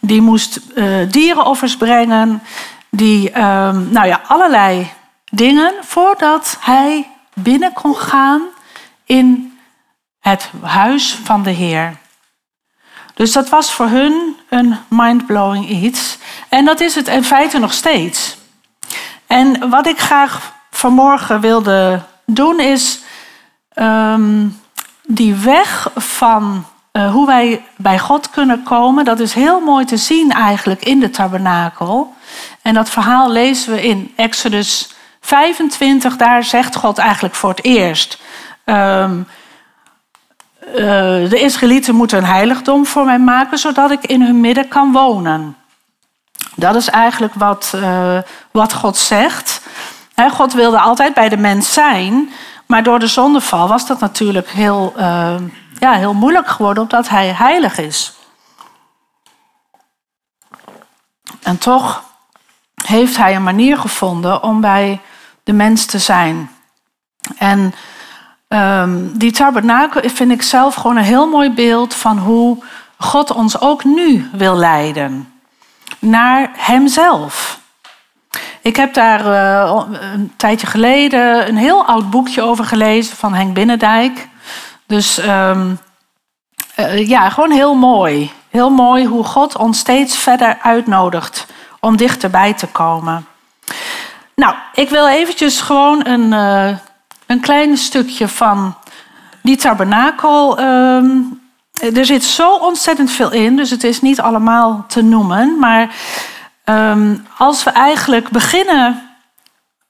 die 0.00 0.20
moest 0.20 0.60
uh, 0.74 1.10
dierenoffers 1.10 1.76
brengen, 1.76 2.42
die, 2.90 3.30
uh, 3.30 3.36
nou 3.72 4.06
ja, 4.06 4.20
allerlei 4.26 4.90
dingen 5.30 5.72
voordat 5.80 6.56
hij 6.60 7.08
binnen 7.34 7.72
kon 7.72 7.96
gaan 7.96 8.42
in 9.04 9.58
het 10.20 10.50
huis 10.62 11.18
van 11.24 11.42
de 11.42 11.50
Heer. 11.50 11.96
Dus 13.14 13.32
dat 13.32 13.48
was 13.48 13.72
voor 13.72 13.86
hun 13.86 14.36
een 14.48 14.76
mindblowing 14.88 15.68
iets. 15.68 16.18
En 16.48 16.64
dat 16.64 16.80
is 16.80 16.94
het 16.94 17.08
in 17.08 17.24
feite 17.24 17.58
nog 17.58 17.72
steeds. 17.72 18.36
En 19.26 19.70
wat 19.70 19.86
ik 19.86 19.98
graag 19.98 20.52
vanmorgen 20.70 21.40
wilde 21.40 22.00
doen 22.24 22.60
is 22.60 23.00
um, 23.74 24.60
die 25.06 25.34
weg 25.34 25.90
van 25.94 26.66
uh, 26.92 27.12
hoe 27.12 27.26
wij 27.26 27.64
bij 27.76 27.98
God 27.98 28.30
kunnen 28.30 28.62
komen. 28.62 29.04
Dat 29.04 29.20
is 29.20 29.32
heel 29.32 29.60
mooi 29.60 29.84
te 29.84 29.96
zien 29.96 30.32
eigenlijk 30.32 30.84
in 30.84 31.00
de 31.00 31.10
tabernakel. 31.10 32.14
En 32.62 32.74
dat 32.74 32.90
verhaal 32.90 33.30
lezen 33.30 33.72
we 33.72 33.82
in 33.82 34.12
Exodus 34.16 34.94
25. 35.20 36.16
Daar 36.16 36.44
zegt 36.44 36.76
God 36.76 36.98
eigenlijk 36.98 37.34
voor 37.34 37.50
het 37.50 37.64
eerst. 37.64 38.18
Um, 38.64 39.26
uh, 40.68 40.74
de 41.30 41.40
Israëlieten 41.40 41.94
moeten 41.94 42.18
een 42.18 42.24
heiligdom 42.24 42.86
voor 42.86 43.04
mij 43.04 43.18
maken, 43.18 43.58
zodat 43.58 43.90
ik 43.90 44.06
in 44.06 44.22
hun 44.22 44.40
midden 44.40 44.68
kan 44.68 44.92
wonen. 44.92 45.56
Dat 46.54 46.74
is 46.74 46.88
eigenlijk 46.88 47.34
wat, 47.34 47.72
uh, 47.74 48.18
wat 48.50 48.72
God 48.74 48.96
zegt. 48.96 49.60
God 50.30 50.52
wilde 50.52 50.80
altijd 50.80 51.14
bij 51.14 51.28
de 51.28 51.36
mens 51.36 51.72
zijn, 51.72 52.30
maar 52.66 52.82
door 52.82 52.98
de 52.98 53.06
zondeval 53.06 53.68
was 53.68 53.86
dat 53.86 54.00
natuurlijk 54.00 54.48
heel, 54.48 54.92
uh, 54.96 55.34
ja, 55.78 55.92
heel 55.92 56.14
moeilijk 56.14 56.48
geworden, 56.48 56.82
omdat 56.82 57.08
hij 57.08 57.28
heilig 57.28 57.78
is. 57.78 58.12
En 61.42 61.58
toch 61.58 62.02
heeft 62.84 63.16
hij 63.16 63.34
een 63.34 63.42
manier 63.42 63.78
gevonden 63.78 64.42
om 64.42 64.60
bij 64.60 65.00
de 65.44 65.52
mens 65.52 65.86
te 65.86 65.98
zijn. 65.98 66.50
En 67.38 67.74
um, 68.48 69.18
die 69.18 69.32
tabernakel 69.32 70.10
vind 70.10 70.30
ik 70.30 70.42
zelf 70.42 70.74
gewoon 70.74 70.96
een 70.96 71.02
heel 71.02 71.26
mooi 71.26 71.50
beeld 71.50 71.94
van 71.94 72.18
hoe 72.18 72.64
God 72.98 73.30
ons 73.32 73.60
ook 73.60 73.84
nu 73.84 74.30
wil 74.32 74.56
leiden. 74.56 75.35
Naar 76.06 76.50
Hemzelf. 76.56 77.60
Ik 78.60 78.76
heb 78.76 78.94
daar 78.94 79.26
uh, 79.26 79.82
een 80.12 80.32
tijdje 80.36 80.66
geleden 80.66 81.48
een 81.48 81.56
heel 81.56 81.84
oud 81.84 82.10
boekje 82.10 82.42
over 82.42 82.64
gelezen 82.64 83.16
van 83.16 83.34
Henk 83.34 83.54
Binnendijk. 83.54 84.28
Dus 84.86 85.18
um, 85.18 85.78
uh, 86.76 87.08
ja, 87.08 87.30
gewoon 87.30 87.50
heel 87.50 87.74
mooi. 87.74 88.30
Heel 88.50 88.70
mooi 88.70 89.06
hoe 89.06 89.24
God 89.24 89.56
ons 89.56 89.78
steeds 89.78 90.18
verder 90.18 90.58
uitnodigt 90.62 91.46
om 91.80 91.96
dichterbij 91.96 92.54
te 92.54 92.66
komen. 92.66 93.26
Nou, 94.34 94.54
ik 94.74 94.88
wil 94.90 95.08
eventjes 95.08 95.60
gewoon 95.60 96.06
een, 96.06 96.32
uh, 96.32 96.76
een 97.26 97.40
klein 97.40 97.76
stukje 97.76 98.28
van 98.28 98.74
die 99.42 99.56
tabernakel. 99.56 100.60
Um, 100.60 101.45
er 101.94 102.06
zit 102.06 102.24
zo 102.24 102.54
ontzettend 102.54 103.10
veel 103.10 103.32
in, 103.32 103.56
dus 103.56 103.70
het 103.70 103.84
is 103.84 104.00
niet 104.00 104.20
allemaal 104.20 104.84
te 104.88 105.02
noemen. 105.02 105.58
Maar 105.58 105.94
um, 106.64 107.26
als 107.38 107.64
we 107.64 107.70
eigenlijk 107.70 108.28
beginnen 108.28 109.06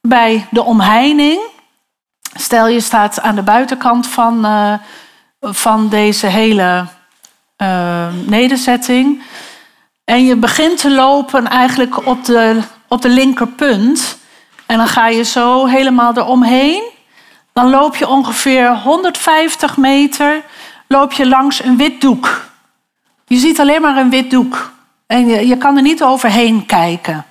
bij 0.09 0.47
de 0.50 0.62
omheining. 0.62 1.40
Stel 2.35 2.69
je 2.69 2.81
staat 2.81 3.21
aan 3.21 3.35
de 3.35 3.43
buitenkant 3.43 4.07
van, 4.07 4.47
uh, 4.47 4.73
van 5.40 5.88
deze 5.88 6.26
hele 6.26 6.87
uh, 7.62 8.07
nederzetting. 8.25 9.23
En 10.05 10.25
je 10.25 10.37
begint 10.37 10.81
te 10.81 10.90
lopen 10.90 11.47
eigenlijk 11.47 12.07
op 12.07 12.25
de, 12.25 12.61
op 12.88 13.02
de 13.02 13.09
linkerpunt. 13.09 14.19
En 14.66 14.76
dan 14.76 14.87
ga 14.87 15.09
je 15.09 15.23
zo 15.23 15.66
helemaal 15.66 16.16
eromheen. 16.16 16.83
Dan 17.52 17.71
loop 17.71 17.97
je 17.97 18.09
ongeveer 18.09 18.76
150 18.76 19.76
meter 19.76 20.43
loop 20.87 21.12
je 21.12 21.28
langs 21.28 21.64
een 21.64 21.76
wit 21.76 22.00
doek. 22.00 22.45
Je 23.26 23.37
ziet 23.37 23.61
alleen 23.61 23.81
maar 23.81 23.97
een 23.97 24.11
wit 24.11 24.31
doek. 24.31 24.75
En 25.07 25.26
je, 25.26 25.57
kan 25.57 25.76
er 25.76 25.83
niet 25.83 26.02
overheen 26.02 26.66
kijken. 26.66 27.25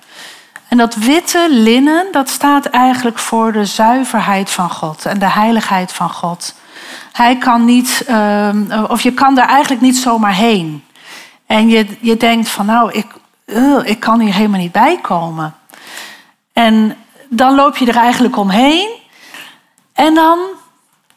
En 0.68 0.76
dat 0.76 0.94
witte 0.94 1.46
linnen, 1.50 2.06
dat 2.12 2.28
staat 2.28 2.66
eigenlijk 2.66 3.18
voor 3.18 3.52
de 3.52 3.64
zuiverheid 3.64 4.50
van 4.50 4.70
God 4.70 5.06
en 5.06 5.18
de 5.18 5.30
heiligheid 5.30 5.92
van 5.92 6.10
God. 6.10 6.54
Hij 7.12 7.36
kan 7.36 7.64
niet, 7.64 8.04
uh, 8.08 8.84
of 8.88 9.00
je 9.00 9.12
kan 9.12 9.34
daar 9.34 9.48
eigenlijk 9.48 9.82
niet 9.82 9.96
zomaar 9.96 10.34
heen. 10.34 10.84
En 11.46 11.68
je, 11.68 11.86
je 12.00 12.16
denkt 12.16 12.48
van 12.48 12.66
nou, 12.66 12.92
ik, 12.92 13.06
uh, 13.46 13.78
ik 13.84 14.00
kan 14.00 14.20
hier 14.20 14.34
helemaal 14.34 14.60
niet 14.60 14.72
bij 14.72 14.98
komen. 15.02 15.54
En 16.52 16.96
dan 17.28 17.54
loop 17.54 17.76
je 17.76 17.86
er 17.86 17.96
eigenlijk 17.96 18.36
omheen. 18.36 18.88
En 19.92 20.14
dan 20.14 20.38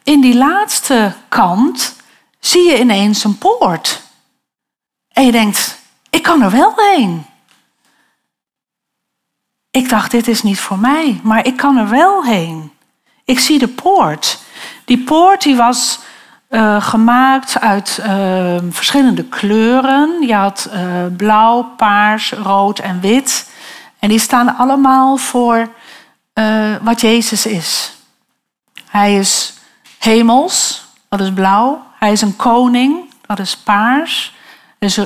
in 0.03 0.21
die 0.21 0.35
laatste 0.35 1.13
kant 1.27 1.95
zie 2.49 2.69
je 2.69 2.79
ineens 2.79 3.23
een 3.23 3.37
poort. 3.37 4.01
En 5.07 5.25
je 5.25 5.31
denkt, 5.31 5.79
ik 6.09 6.23
kan 6.23 6.41
er 6.41 6.51
wel 6.51 6.73
heen. 6.75 7.25
Ik 9.71 9.89
dacht, 9.89 10.11
dit 10.11 10.27
is 10.27 10.43
niet 10.43 10.59
voor 10.59 10.79
mij, 10.79 11.19
maar 11.23 11.45
ik 11.45 11.57
kan 11.57 11.77
er 11.77 11.89
wel 11.89 12.23
heen. 12.23 12.71
Ik 13.25 13.39
zie 13.39 13.59
de 13.59 13.67
poort. 13.67 14.39
Die 14.85 15.03
poort 15.03 15.41
die 15.41 15.55
was 15.55 15.99
uh, 16.49 16.81
gemaakt 16.81 17.59
uit 17.59 17.99
uh, 18.01 18.57
verschillende 18.69 19.23
kleuren. 19.23 20.21
Je 20.27 20.35
had 20.35 20.69
uh, 20.73 21.05
blauw, 21.17 21.63
paars, 21.63 22.31
rood 22.31 22.79
en 22.79 22.99
wit. 22.99 23.49
En 23.99 24.09
die 24.09 24.19
staan 24.19 24.57
allemaal 24.57 25.17
voor 25.17 25.69
wat 26.81 27.01
Jezus 27.01 27.45
is. 27.45 27.93
Hij 28.85 29.15
is 29.15 29.53
hemels, 29.97 30.85
dat 31.09 31.19
is 31.19 31.33
blauw. 31.33 31.88
Hij 31.99 32.11
is 32.11 32.21
een 32.21 32.35
koning, 32.35 33.13
dat 33.25 33.39
is 33.39 33.57
paars. 33.57 34.33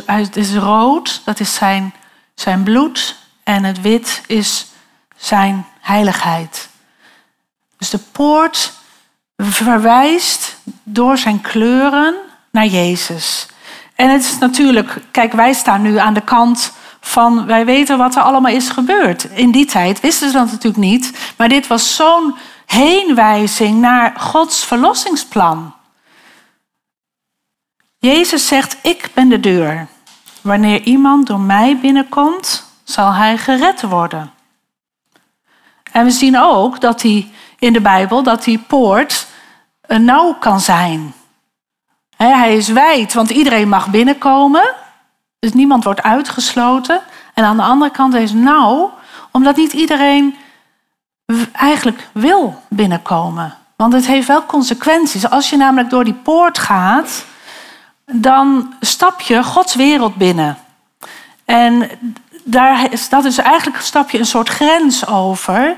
Het 0.06 0.36
is 0.36 0.54
rood, 0.54 1.22
dat 1.26 1.40
is 1.40 1.54
zijn, 1.54 1.94
zijn 2.36 2.64
bloed. 2.64 3.16
En 3.44 3.64
het 3.64 3.82
wit 3.82 4.22
is 4.28 4.68
zijn 5.16 5.66
heiligheid. 5.80 6.70
Dus 7.78 7.90
de 7.90 8.00
poort 8.12 8.74
verwijst 9.38 10.58
door 10.84 11.18
zijn 11.18 11.42
kleuren 11.42 12.16
naar 12.52 12.66
Jezus. 12.66 13.48
En 13.96 14.10
het 14.10 14.24
is 14.24 14.38
natuurlijk, 14.38 14.98
kijk, 15.12 15.34
wij 15.34 15.54
staan 15.54 15.82
nu 15.82 15.98
aan 15.98 16.14
de 16.14 16.22
kant 16.22 16.74
van, 17.00 17.46
wij 17.46 17.66
weten 17.66 17.98
wat 17.98 18.16
er 18.16 18.22
allemaal 18.22 18.52
is 18.52 18.70
gebeurd. 18.70 19.24
In 19.24 19.52
die 19.52 19.66
tijd 19.66 20.00
wisten 20.00 20.28
ze 20.28 20.34
dat 20.34 20.52
natuurlijk 20.52 20.84
niet, 20.84 21.34
maar 21.38 21.50
dit 21.50 21.68
was 21.68 21.96
zo'n 21.96 22.36
heenwijzing 22.66 23.80
naar 23.80 24.14
Gods 24.18 24.66
verlossingsplan. 24.66 25.74
Jezus 28.04 28.48
zegt, 28.48 28.78
ik 28.82 29.10
ben 29.14 29.30
de 29.30 29.40
deur. 29.40 29.88
Wanneer 30.42 30.82
iemand 30.82 31.28
door 31.28 31.40
mij 31.40 31.78
binnenkomt, 31.78 32.66
zal 32.84 33.14
hij 33.14 33.38
gered 33.38 33.82
worden. 33.82 34.32
En 35.92 36.04
we 36.04 36.12
zien 36.12 36.40
ook 36.40 36.82
dat 36.82 37.02
hij 37.02 37.32
in 37.60 37.74
de 37.74 37.82
Bijbel 37.82 38.24
dat 38.24 38.44
die 38.44 38.60
poort 38.60 39.28
een 39.82 40.06
nauw 40.06 40.34
kan 40.34 40.60
zijn. 40.60 41.14
Hij 42.18 42.56
is 42.56 42.68
wijd, 42.68 43.14
want 43.14 43.30
iedereen 43.30 43.70
mag 43.70 43.90
binnenkomen. 43.90 44.74
Dus 45.40 45.54
niemand 45.54 45.84
wordt 45.84 46.04
uitgesloten. 46.04 47.02
En 47.34 47.44
aan 47.44 47.58
de 47.58 47.64
andere 47.64 47.92
kant 47.92 48.14
is 48.14 48.32
nauw, 48.32 48.94
omdat 49.32 49.56
niet 49.56 49.74
iedereen 49.74 50.36
eigenlijk 51.52 52.08
wil 52.12 52.62
binnenkomen. 52.68 53.58
Want 53.76 53.94
het 53.94 54.06
heeft 54.06 54.28
wel 54.28 54.46
consequenties. 54.46 55.30
Als 55.30 55.50
je 55.50 55.58
namelijk 55.58 55.90
door 55.90 56.04
die 56.04 56.14
poort 56.14 56.58
gaat, 56.58 57.26
dan 58.06 58.74
stap 58.80 59.22
je 59.22 59.44
Gods 59.44 59.76
wereld 59.76 60.16
binnen. 60.16 60.58
En 61.46 61.90
daar 62.44 62.92
is, 62.92 63.10
dat 63.10 63.26
is 63.26 63.38
eigenlijk 63.38 63.82
stap 63.82 64.10
je 64.10 64.20
een 64.20 64.26
soort 64.26 64.50
grens 64.50 65.08
over. 65.08 65.78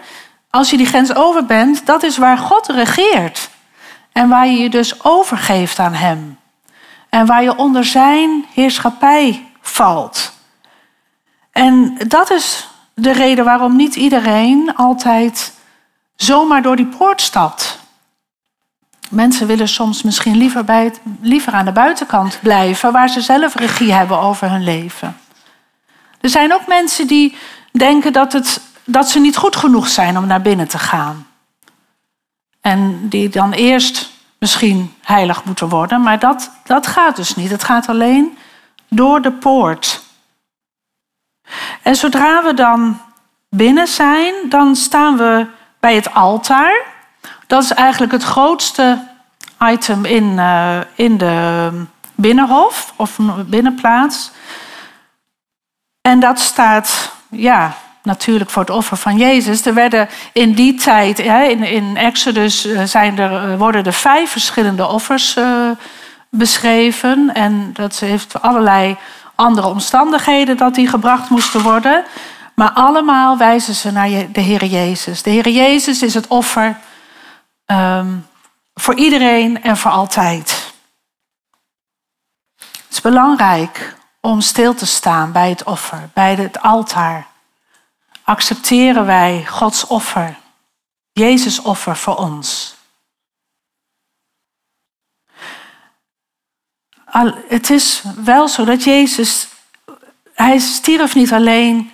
Als 0.50 0.70
je 0.70 0.78
die 0.78 0.86
grens 0.86 1.16
over 1.16 1.46
bent, 1.46 1.86
dat 1.86 2.04
is 2.04 2.18
waar 2.18 2.38
God 2.38 2.68
regeert. 2.68 3.50
En 4.12 4.30
waar 4.30 4.48
je 4.48 4.58
je 4.58 4.70
dus 4.70 5.04
overgeeft 5.04 5.80
aan 5.80 5.94
Hem. 5.94 6.38
En 7.10 7.26
waar 7.26 7.44
je 7.44 7.56
onder 7.56 7.86
Zijn 7.86 8.46
heerschappij 8.54 9.48
valt. 9.62 10.34
En 11.52 11.98
dat 12.08 12.32
is 12.32 12.68
de 12.94 13.12
reden 13.12 13.46
waarom 13.46 13.76
niet 13.76 13.96
iedereen 13.96 14.76
altijd 14.76 15.54
zomaar 16.16 16.62
door 16.62 16.76
die 16.76 16.86
poort 16.86 17.22
stapt. 17.22 17.80
Mensen 19.10 19.48
willen 19.48 19.68
soms 19.68 20.04
misschien 20.04 20.38
liever, 20.38 20.64
bij 20.64 20.94
liever 21.22 21.54
aan 21.54 21.66
de 21.66 21.72
buitenkant 21.72 22.40
blijven, 22.42 22.92
waar 22.92 23.10
ze 23.10 23.22
zelf 23.22 23.56
regie 23.56 23.94
hebben 23.94 24.20
over 24.20 24.50
hun 24.50 24.64
leven. 24.64 25.18
Er 26.22 26.30
zijn 26.30 26.54
ook 26.54 26.68
mensen 26.68 27.08
die 27.08 27.38
denken 27.72 28.14
dat, 28.14 28.34
het, 28.34 28.62
dat 28.84 29.10
ze 29.10 29.20
niet 29.20 29.38
goed 29.38 29.56
genoeg 29.56 29.88
zijn 29.88 30.18
om 30.18 30.28
naar 30.28 30.42
binnen 30.42 30.68
te 30.68 30.78
gaan. 30.78 31.28
En 32.62 33.10
die 33.10 33.30
dan 33.30 33.52
eerst 33.52 34.10
misschien 34.40 34.94
heilig 35.02 35.44
moeten 35.44 35.70
worden, 35.70 36.02
maar 36.02 36.20
dat, 36.20 36.52
dat 36.64 36.88
gaat 36.88 37.16
dus 37.16 37.36
niet. 37.36 37.50
Het 37.50 37.64
gaat 37.64 37.90
alleen 37.90 38.38
door 38.88 39.22
de 39.22 39.32
poort. 39.32 40.04
En 41.82 41.96
zodra 41.96 42.44
we 42.44 42.54
dan 42.54 43.02
binnen 43.50 43.88
zijn, 43.88 44.34
dan 44.50 44.76
staan 44.76 45.18
we 45.18 45.48
bij 45.80 45.96
het 45.96 46.14
altaar. 46.14 46.95
Dat 47.56 47.64
is 47.64 47.74
eigenlijk 47.74 48.12
het 48.12 48.24
grootste 48.24 49.00
item 49.64 50.06
in, 50.06 50.24
uh, 50.24 50.78
in 50.96 51.18
de 51.18 51.70
binnenhof 52.16 52.94
of 52.96 53.18
binnenplaats. 53.46 54.32
En 56.02 56.20
dat 56.20 56.40
staat, 56.40 57.12
ja, 57.30 57.74
natuurlijk 58.04 58.50
voor 58.50 58.62
het 58.62 58.72
offer 58.72 58.98
van 58.98 59.18
Jezus. 59.18 59.66
Er 59.66 59.74
werden 59.74 60.10
in 60.34 60.54
die 60.54 60.74
tijd, 60.74 61.20
in, 61.20 61.64
in 61.64 61.98
Exodus 61.98 62.66
eh, 62.66 62.84
zijn 62.84 63.20
er, 63.20 63.52
eh, 63.52 63.58
worden 63.58 63.86
er 63.86 63.94
vijf 63.94 64.32
verschillende 64.32 64.88
offers 64.88 65.38
beschreven. 66.30 67.34
En 67.34 67.70
dat 67.74 68.00
heeft 68.00 68.42
allerlei 68.42 68.98
andere 69.36 69.68
omstandigheden 69.68 70.58
dat 70.58 70.76
die 70.76 70.88
gebracht 70.88 71.30
moesten 71.30 71.62
worden. 71.62 72.04
Maar 72.56 72.72
allemaal 72.72 73.38
wijzen 73.38 73.76
ze 73.76 73.92
naar 73.92 74.10
de 74.32 74.42
Heer 74.42 74.66
Jezus. 74.66 75.22
De 75.22 75.30
Heer 75.30 75.50
Jezus 75.50 76.02
is 76.02 76.14
het 76.14 76.28
offer 76.28 76.78
um, 77.66 78.28
voor 78.74 78.96
iedereen 78.96 79.64
en 79.64 79.78
voor 79.78 79.92
altijd. 79.92 80.74
Het 82.56 82.86
is 82.90 83.02
belangrijk 83.02 83.96
om 84.22 84.42
stil 84.42 84.74
te 84.74 84.86
staan 84.86 85.32
bij 85.32 85.50
het 85.50 85.64
offer, 85.64 86.10
bij 86.14 86.36
het 86.36 86.62
altaar. 86.62 87.28
Accepteren 88.24 89.06
wij 89.06 89.46
Gods 89.46 89.88
offer, 89.88 90.38
Jezus 91.12 91.60
offer 91.60 91.96
voor 91.98 92.16
ons. 92.16 92.76
Het 97.48 97.70
is 97.70 98.04
wel 98.16 98.48
zo 98.48 98.66
dat 98.66 98.84
Jezus, 98.84 99.48
hij 100.34 100.60
stierf 100.60 101.16
niet 101.16 101.34
alleen 101.34 101.92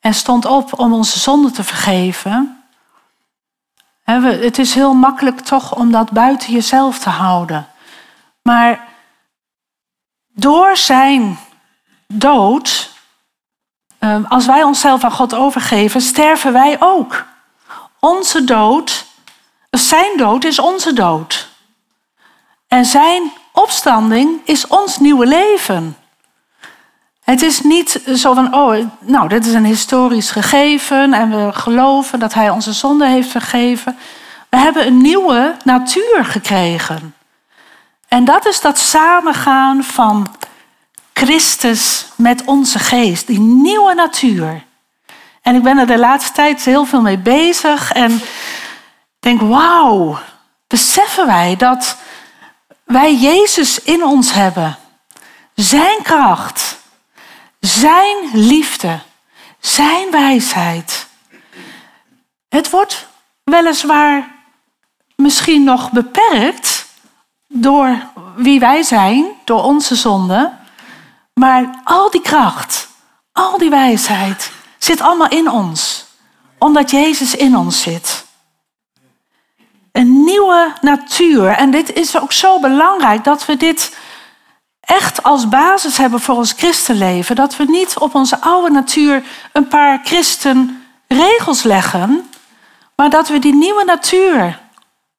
en 0.00 0.14
stond 0.14 0.44
op 0.44 0.78
om 0.78 0.92
onze 0.92 1.18
zonden 1.18 1.52
te 1.52 1.64
vergeven. 1.64 2.63
Het 4.04 4.58
is 4.58 4.74
heel 4.74 4.94
makkelijk 4.94 5.40
toch 5.40 5.74
om 5.74 5.92
dat 5.92 6.10
buiten 6.10 6.52
jezelf 6.52 6.98
te 6.98 7.08
houden. 7.10 7.68
Maar 8.42 8.88
door 10.28 10.76
zijn 10.76 11.38
dood, 12.06 12.90
ehm, 13.98 14.24
als 14.24 14.46
wij 14.46 14.62
onszelf 14.62 15.04
aan 15.04 15.12
God 15.12 15.34
overgeven, 15.34 16.00
sterven 16.00 16.52
wij 16.52 16.76
ook. 16.80 17.24
Onze 18.00 18.44
dood, 18.44 19.06
zijn 19.70 20.16
dood 20.16 20.44
is 20.44 20.58
onze 20.58 20.92
dood. 20.92 21.48
En 22.68 22.84
zijn 22.84 23.32
opstanding 23.52 24.40
is 24.44 24.66
ons 24.66 24.98
nieuwe 24.98 25.26
leven. 25.26 25.96
Het 27.24 27.42
is 27.42 27.60
niet 27.60 28.00
zo 28.14 28.34
van, 28.34 28.54
oh, 28.54 28.86
nou, 28.98 29.28
dit 29.28 29.46
is 29.46 29.52
een 29.52 29.64
historisch 29.64 30.30
gegeven 30.30 31.12
en 31.12 31.30
we 31.30 31.52
geloven 31.52 32.18
dat 32.18 32.34
Hij 32.34 32.50
onze 32.50 32.72
zonde 32.72 33.06
heeft 33.06 33.30
vergeven. 33.30 33.96
We 34.48 34.56
hebben 34.56 34.86
een 34.86 35.00
nieuwe 35.00 35.54
natuur 35.64 36.24
gekregen. 36.24 37.14
En 38.08 38.24
dat 38.24 38.46
is 38.46 38.60
dat 38.60 38.78
samengaan 38.78 39.84
van 39.84 40.34
Christus 41.12 42.06
met 42.16 42.44
onze 42.44 42.78
geest, 42.78 43.26
die 43.26 43.40
nieuwe 43.40 43.94
natuur. 43.94 44.64
En 45.42 45.54
ik 45.54 45.62
ben 45.62 45.78
er 45.78 45.86
de 45.86 45.98
laatste 45.98 46.32
tijd 46.32 46.64
heel 46.64 46.84
veel 46.84 47.00
mee 47.00 47.18
bezig 47.18 47.92
en 47.92 48.20
denk, 49.20 49.40
wauw, 49.40 50.18
beseffen 50.66 51.26
wij 51.26 51.56
dat 51.56 51.96
wij 52.84 53.14
Jezus 53.14 53.82
in 53.82 54.04
ons 54.04 54.32
hebben. 54.32 54.76
Zijn 55.54 56.02
kracht, 56.02 56.78
zijn 57.64 58.16
liefde, 58.32 59.00
zijn 59.60 60.10
wijsheid. 60.10 61.06
Het 62.48 62.70
wordt 62.70 63.06
weliswaar 63.44 64.34
misschien 65.16 65.64
nog 65.64 65.90
beperkt 65.90 66.86
door 67.48 67.98
wie 68.36 68.60
wij 68.60 68.82
zijn, 68.82 69.24
door 69.44 69.62
onze 69.62 69.94
zonde. 69.94 70.52
Maar 71.34 71.80
al 71.84 72.10
die 72.10 72.20
kracht, 72.20 72.88
al 73.32 73.58
die 73.58 73.70
wijsheid 73.70 74.50
zit 74.78 75.00
allemaal 75.00 75.28
in 75.28 75.50
ons. 75.50 76.04
Omdat 76.58 76.90
Jezus 76.90 77.34
in 77.34 77.56
ons 77.56 77.82
zit. 77.82 78.24
Een 79.92 80.24
nieuwe 80.24 80.72
natuur. 80.80 81.48
En 81.48 81.70
dit 81.70 81.92
is 81.92 82.20
ook 82.20 82.32
zo 82.32 82.60
belangrijk 82.60 83.24
dat 83.24 83.46
we 83.46 83.56
dit 83.56 83.96
echt 84.84 85.22
als 85.22 85.48
basis 85.48 85.96
hebben 85.96 86.20
voor 86.20 86.36
ons 86.36 86.52
christenleven. 86.52 87.36
Dat 87.36 87.56
we 87.56 87.64
niet 87.64 87.98
op 87.98 88.14
onze 88.14 88.40
oude 88.40 88.70
natuur 88.70 89.22
een 89.52 89.68
paar 89.68 90.00
christenregels 90.04 91.62
leggen. 91.62 92.30
Maar 92.96 93.10
dat 93.10 93.28
we 93.28 93.38
die 93.38 93.54
nieuwe 93.54 93.84
natuur 93.84 94.60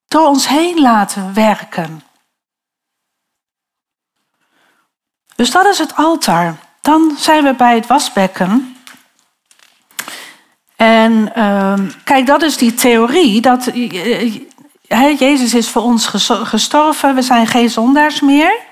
door 0.07 0.27
ons 0.27 0.47
heen 0.47 0.81
laten 0.81 1.33
werken. 1.33 2.03
Dus 5.35 5.51
dat 5.51 5.65
is 5.65 5.77
het 5.77 5.95
altaar. 5.95 6.55
Dan 6.81 7.15
zijn 7.17 7.43
we 7.43 7.53
bij 7.53 7.75
het 7.75 7.87
wasbekken. 7.87 8.77
En 10.75 11.31
uh, 11.37 11.73
kijk, 12.03 12.25
dat 12.25 12.41
is 12.41 12.57
die 12.57 12.73
theorie 12.73 13.41
dat 13.41 13.67
uh, 13.67 15.19
Jezus 15.19 15.53
is 15.53 15.69
voor 15.69 15.81
ons 15.81 16.07
gestorven, 16.27 17.15
we 17.15 17.21
zijn 17.21 17.47
geen 17.47 17.69
zondaars 17.69 18.19
meer. 18.19 18.64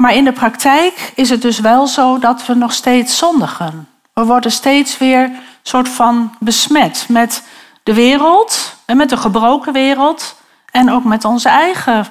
Maar 0.00 0.14
in 0.14 0.24
de 0.24 0.32
praktijk 0.32 1.12
is 1.14 1.30
het 1.30 1.42
dus 1.42 1.58
wel 1.58 1.86
zo 1.86 2.18
dat 2.18 2.46
we 2.46 2.54
nog 2.54 2.72
steeds 2.72 3.18
zondigen. 3.18 3.88
We 4.12 4.24
worden 4.24 4.52
steeds 4.52 4.98
weer 4.98 5.30
soort 5.62 5.88
van 5.88 6.34
besmet 6.38 7.06
met 7.08 7.42
de 7.82 7.94
wereld 7.94 8.76
en 8.84 8.96
met 8.96 9.08
de 9.08 9.16
gebroken 9.16 9.72
wereld 9.72 10.36
en 10.70 10.90
ook 10.90 11.04
met 11.04 11.24
onze 11.24 11.48
eigen 11.48 12.06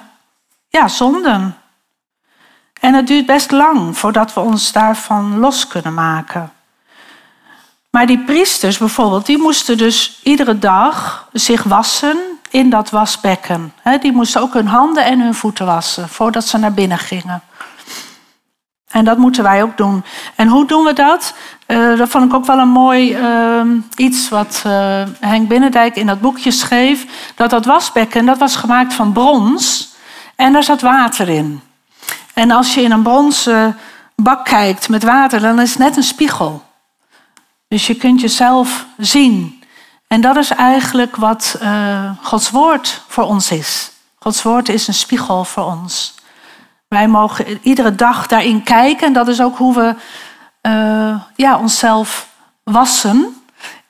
ja, 0.68 0.88
zonden. 0.88 1.56
En 2.80 2.94
het 2.94 3.06
duurt 3.06 3.26
best 3.26 3.50
lang 3.50 3.98
voordat 3.98 4.34
we 4.34 4.40
ons 4.40 4.72
daarvan 4.72 5.38
los 5.38 5.66
kunnen 5.66 5.94
maken. 5.94 6.52
Maar 7.90 8.06
die 8.06 8.24
priesters 8.24 8.78
bijvoorbeeld, 8.78 9.26
die 9.26 9.38
moesten 9.38 9.78
dus 9.78 10.20
iedere 10.22 10.58
dag 10.58 11.28
zich 11.32 11.62
wassen 11.62 12.18
in 12.50 12.70
dat 12.70 12.90
wasbekken. 12.90 13.72
Die 14.00 14.12
moesten 14.12 14.40
ook 14.40 14.52
hun 14.52 14.68
handen 14.68 15.04
en 15.04 15.20
hun 15.20 15.34
voeten 15.34 15.66
wassen 15.66 16.08
voordat 16.08 16.46
ze 16.46 16.58
naar 16.58 16.72
binnen 16.72 16.98
gingen. 16.98 17.42
En 18.90 19.04
dat 19.04 19.18
moeten 19.18 19.42
wij 19.42 19.62
ook 19.62 19.76
doen. 19.76 20.04
En 20.34 20.48
hoe 20.48 20.66
doen 20.66 20.84
we 20.84 20.92
dat? 20.92 21.34
Uh, 21.66 21.98
dat 21.98 22.08
vond 22.08 22.24
ik 22.24 22.34
ook 22.34 22.46
wel 22.46 22.58
een 22.58 22.68
mooi 22.68 23.16
uh, 23.16 23.60
iets 23.96 24.28
wat 24.28 24.62
uh, 24.66 25.02
Henk 25.20 25.48
Binnendijk 25.48 25.96
in 25.96 26.06
dat 26.06 26.20
boekje 26.20 26.50
schreef. 26.50 27.06
Dat 27.34 27.50
dat 27.50 27.64
wasbekken, 27.64 28.26
dat 28.26 28.38
was 28.38 28.56
gemaakt 28.56 28.94
van 28.94 29.12
brons 29.12 29.88
en 30.36 30.52
daar 30.52 30.62
zat 30.62 30.80
water 30.80 31.28
in. 31.28 31.60
En 32.34 32.50
als 32.50 32.74
je 32.74 32.82
in 32.82 32.92
een 32.92 33.02
bronzen 33.02 33.76
bak 34.16 34.44
kijkt 34.44 34.88
met 34.88 35.02
water, 35.02 35.40
dan 35.40 35.60
is 35.60 35.70
het 35.70 35.78
net 35.78 35.96
een 35.96 36.02
spiegel. 36.02 36.62
Dus 37.68 37.86
je 37.86 37.94
kunt 37.94 38.20
jezelf 38.20 38.86
zien. 38.96 39.62
En 40.06 40.20
dat 40.20 40.36
is 40.36 40.50
eigenlijk 40.50 41.16
wat 41.16 41.58
Gods 42.22 42.50
woord 42.50 43.02
voor 43.08 43.24
ons 43.24 43.50
is. 43.50 43.90
Gods 44.18 44.42
woord 44.42 44.68
is 44.68 44.88
een 44.88 44.94
spiegel 44.94 45.44
voor 45.44 45.64
ons. 45.64 46.14
Wij 46.90 47.08
mogen 47.08 47.58
iedere 47.62 47.94
dag 47.94 48.26
daarin 48.26 48.62
kijken. 48.62 49.06
En 49.06 49.12
dat 49.12 49.28
is 49.28 49.40
ook 49.40 49.56
hoe 49.56 49.74
we 49.74 49.94
uh, 50.62 51.22
ja, 51.36 51.58
onszelf 51.58 52.28
wassen. 52.64 53.42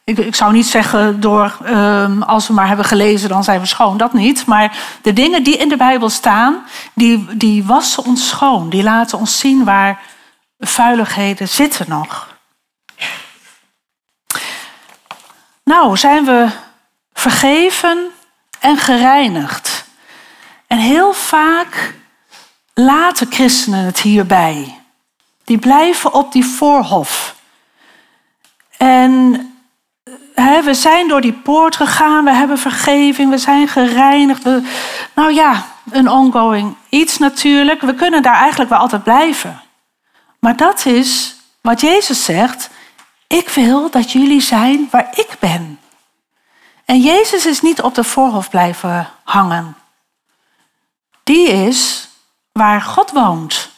Ik, 0.04 0.18
ik, 0.18 0.34
zou 0.34 0.52
niet 0.52 0.66
zeggen 0.66 1.20
door 1.20 1.58
uh, 1.62 2.20
als 2.20 2.46
we 2.46 2.52
maar 2.52 2.66
hebben 2.66 2.84
gelezen, 2.84 3.28
dan 3.28 3.44
zijn 3.44 3.60
we 3.60 3.66
schoon. 3.66 3.96
Dat 3.96 4.12
niet. 4.12 4.46
Maar 4.46 4.78
de 5.02 5.12
dingen 5.12 5.42
die 5.42 5.56
in 5.56 5.68
de 5.68 5.76
Bijbel 5.76 6.08
staan, 6.08 6.64
die, 6.94 7.36
die 7.36 7.64
wassen 7.64 8.04
ons 8.04 8.28
schoon. 8.28 8.70
Die 8.70 8.82
laten 8.82 9.18
ons 9.18 9.38
zien 9.38 9.64
waar 9.64 10.00
vuiligheden 10.58 11.48
zitten 11.48 11.86
nog. 11.88 12.36
Nou, 15.64 15.96
zijn 15.96 16.24
we 16.24 16.48
vergeven 17.12 18.10
en 18.58 18.76
gereinigd. 18.76 19.84
En 20.66 20.78
heel 20.78 21.12
vaak 21.12 21.98
laten 22.84 23.26
christenen 23.30 23.84
het 23.84 24.00
hierbij. 24.00 24.80
Die 25.44 25.58
blijven 25.58 26.12
op 26.12 26.32
die 26.32 26.44
voorhof. 26.44 27.34
En 28.76 29.44
he, 30.34 30.62
we 30.62 30.74
zijn 30.74 31.08
door 31.08 31.20
die 31.20 31.32
poort 31.32 31.76
gegaan, 31.76 32.24
we 32.24 32.32
hebben 32.32 32.58
vergeving, 32.58 33.30
we 33.30 33.38
zijn 33.38 33.68
gereinigd. 33.68 34.44
Nou 35.14 35.32
ja, 35.32 35.66
een 35.90 36.08
ongoing 36.08 36.76
iets 36.88 37.18
natuurlijk. 37.18 37.80
We 37.80 37.94
kunnen 37.94 38.22
daar 38.22 38.40
eigenlijk 38.40 38.70
wel 38.70 38.78
altijd 38.78 39.02
blijven. 39.02 39.60
Maar 40.38 40.56
dat 40.56 40.86
is 40.86 41.36
wat 41.60 41.80
Jezus 41.80 42.24
zegt. 42.24 42.70
Ik 43.26 43.48
wil 43.48 43.90
dat 43.90 44.12
jullie 44.12 44.40
zijn 44.40 44.88
waar 44.90 45.08
ik 45.12 45.36
ben. 45.38 45.78
En 46.84 47.00
Jezus 47.00 47.46
is 47.46 47.60
niet 47.60 47.82
op 47.82 47.94
de 47.94 48.04
voorhof 48.04 48.50
blijven 48.50 49.08
hangen. 49.24 49.76
Die 51.24 51.48
is 51.48 52.08
waar 52.60 52.82
God 52.82 53.10
woont. 53.10 53.70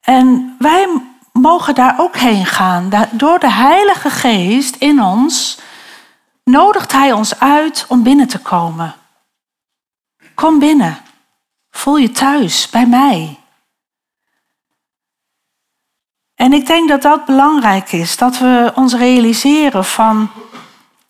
En 0.00 0.56
wij 0.58 1.00
mogen 1.32 1.74
daar 1.74 1.94
ook 1.98 2.16
heen 2.16 2.46
gaan. 2.46 2.90
Door 3.10 3.38
de 3.38 3.50
Heilige 3.50 4.10
Geest 4.10 4.76
in 4.76 5.02
ons 5.02 5.58
nodigt 6.44 6.92
Hij 6.92 7.12
ons 7.12 7.40
uit 7.40 7.84
om 7.88 8.02
binnen 8.02 8.28
te 8.28 8.38
komen. 8.38 8.94
Kom 10.34 10.58
binnen. 10.58 10.98
Voel 11.70 11.96
je 11.96 12.10
thuis 12.10 12.70
bij 12.70 12.86
mij. 12.86 13.40
En 16.34 16.52
ik 16.52 16.66
denk 16.66 16.88
dat 16.88 17.02
dat 17.02 17.24
belangrijk 17.24 17.92
is, 17.92 18.16
dat 18.16 18.38
we 18.38 18.72
ons 18.74 18.94
realiseren 18.94 19.84
van 19.84 20.30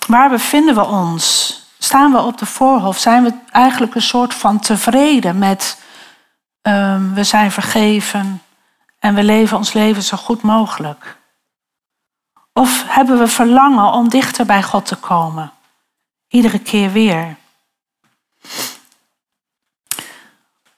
waar 0.06 0.28
bevinden 0.28 0.74
we 0.74 0.84
ons? 0.84 1.54
Staan 1.86 2.12
we 2.12 2.18
op 2.18 2.38
de 2.38 2.46
voorhof? 2.46 2.98
Zijn 2.98 3.22
we 3.22 3.32
eigenlijk 3.50 3.94
een 3.94 4.02
soort 4.02 4.34
van 4.34 4.60
tevreden 4.60 5.38
met 5.38 5.82
um, 6.62 7.14
we 7.14 7.24
zijn 7.24 7.50
vergeven 7.50 8.42
en 8.98 9.14
we 9.14 9.24
leven 9.24 9.56
ons 9.56 9.72
leven 9.72 10.02
zo 10.02 10.16
goed 10.16 10.42
mogelijk? 10.42 11.16
Of 12.52 12.84
hebben 12.86 13.18
we 13.18 13.28
verlangen 13.28 13.92
om 13.92 14.08
dichter 14.08 14.46
bij 14.46 14.62
God 14.62 14.86
te 14.86 14.96
komen? 14.96 15.52
Iedere 16.28 16.58
keer 16.58 16.92
weer. 16.92 17.36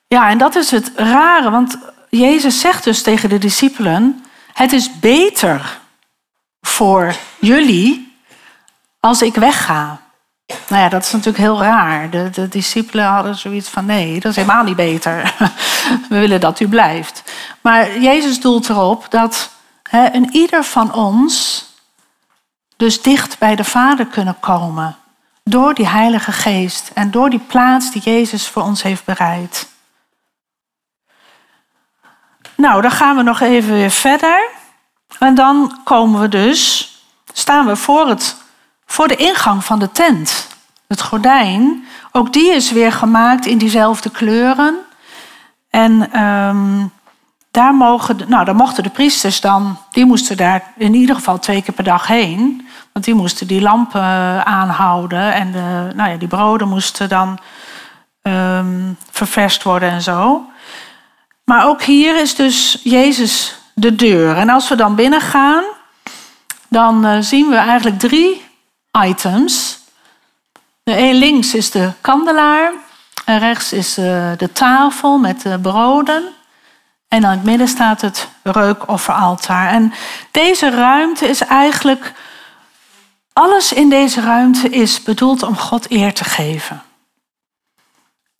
Ja, 0.07 0.29
en 0.29 0.39
dat 0.39 0.55
is 0.55 0.71
het 0.71 0.93
rare, 0.97 1.51
want 1.51 1.79
Jezus 2.11 2.61
zegt 2.61 2.85
dus 2.85 3.03
tegen 3.03 3.29
de 3.29 3.39
discipelen: 3.39 4.25
Het 4.53 4.73
is 4.73 4.99
beter 4.99 5.81
voor 6.61 7.15
jullie 7.39 8.17
als 9.01 9.23
ik 9.23 9.35
wegga. 9.35 10.07
Nou 10.49 10.83
ja, 10.83 10.89
dat 10.89 11.05
is 11.05 11.13
natuurlijk 11.13 11.39
heel 11.39 11.63
raar. 11.63 12.11
De, 12.11 12.31
de 12.31 12.49
discipelen 12.49 13.05
hadden 13.05 13.35
zoiets 13.35 13.69
van: 13.69 13.85
nee, 13.85 14.21
dat 14.21 14.31
is 14.31 14.37
helemaal 14.37 14.65
niet 14.65 14.77
beter. 14.77 15.35
We 16.09 16.19
willen 16.19 16.41
dat 16.41 16.61
u 16.61 16.69
blijft. 16.69 17.23
Maar 17.61 17.99
Jezus 17.99 18.41
doelt 18.41 18.69
erop 18.69 19.07
dat 19.11 19.51
een 19.91 20.29
ieder 20.33 20.65
van 20.65 20.95
ons 20.95 21.67
dus 22.77 23.03
dicht 23.03 23.39
bij 23.39 23.57
de 23.57 23.65
Vader 23.65 24.07
kunnen 24.07 24.41
komen. 24.41 24.97
Door 25.45 25.75
die 25.75 25.89
Heilige 25.89 26.33
Geest 26.33 26.91
en 26.95 27.11
door 27.11 27.31
die 27.31 27.39
plaats 27.39 27.93
die 27.93 28.03
Jezus 28.03 28.49
voor 28.49 28.63
ons 28.63 28.83
heeft 28.83 29.05
bereid. 29.05 29.69
Nou, 32.55 32.83
dan 32.83 32.91
gaan 32.91 33.17
we 33.17 33.23
nog 33.23 33.41
even 33.41 33.73
weer 33.73 33.91
verder. 33.91 34.49
En 35.19 35.35
dan 35.35 35.81
komen 35.85 36.21
we 36.21 36.29
dus, 36.29 36.89
staan 37.33 37.67
we 37.67 37.77
voor 37.77 38.09
het 38.09 38.37
voor 38.91 39.09
de 39.09 39.17
ingang 39.17 39.65
van 39.65 39.79
de 39.79 39.93
tent. 39.93 40.47
Het 40.87 41.03
gordijn, 41.03 41.85
ook 42.13 42.33
die 42.33 42.51
is 42.51 42.73
weer 42.73 42.93
gemaakt 42.93 43.47
in 43.47 43.59
diezelfde 43.59 44.11
kleuren. 44.11 44.77
En 45.71 46.23
um, 46.23 46.91
daar, 47.51 47.75
mogen, 47.75 48.17
nou, 48.27 48.53
mochten 48.53 48.83
de 48.83 48.91
priesters 48.91 49.41
dan, 49.41 49.79
die 49.91 50.05
moesten 50.05 50.37
daar 50.37 50.73
in 50.77 50.95
ieder 50.95 51.15
geval 51.15 51.39
twee 51.39 51.63
keer 51.63 51.75
per 51.75 51.85
dag 51.85 52.07
heen. 52.07 52.69
Want 52.93 53.05
die 53.05 53.15
moesten 53.15 53.47
die 53.47 53.61
lampen 53.61 54.47
aanhouden 54.47 55.35
en 55.35 55.53
de, 55.53 55.93
nou 55.95 56.11
ja, 56.11 56.17
die 56.17 56.29
broden 56.29 56.69
moesten 56.69 57.09
dan 57.09 57.39
um, 58.23 58.97
ververst 59.11 59.63
worden 59.63 59.91
en 59.91 60.03
zo. 60.03 60.45
Maar 61.45 61.67
ook 61.67 61.83
hier 61.83 62.21
is 62.21 62.35
dus 62.35 62.81
Jezus 62.83 63.59
de 63.75 63.95
deur. 63.95 64.37
En 64.37 64.49
als 64.49 64.69
we 64.69 64.75
dan 64.75 64.95
binnen 64.95 65.21
gaan, 65.21 65.65
dan 66.69 67.07
uh, 67.07 67.17
zien 67.21 67.49
we 67.49 67.57
eigenlijk 67.57 67.99
drie 67.99 68.48
items. 69.07 69.79
De 70.83 71.15
links 71.15 71.55
is 71.55 71.71
de 71.71 71.93
kandelaar. 72.01 72.73
En 73.25 73.39
rechts 73.39 73.73
is 73.73 73.99
eh, 73.99 74.31
de 74.37 74.53
tafel 74.53 75.19
met 75.19 75.43
de 75.43 75.59
broden. 75.59 76.33
En 77.09 77.25
aan 77.25 77.31
het 77.31 77.45
midden 77.45 77.69
staat 77.69 78.01
het 78.01 78.29
reukofferaltaar. 78.43 79.71
En 79.71 79.93
deze 80.31 80.71
ruimte 80.71 81.29
is 81.29 81.41
eigenlijk. 81.41 82.13
Alles 83.33 83.73
in 83.73 83.89
deze 83.89 84.21
ruimte 84.21 84.69
is 84.69 85.03
bedoeld 85.03 85.43
om 85.43 85.57
God 85.57 85.91
eer 85.91 86.15
te 86.15 86.25
geven. 86.25 86.83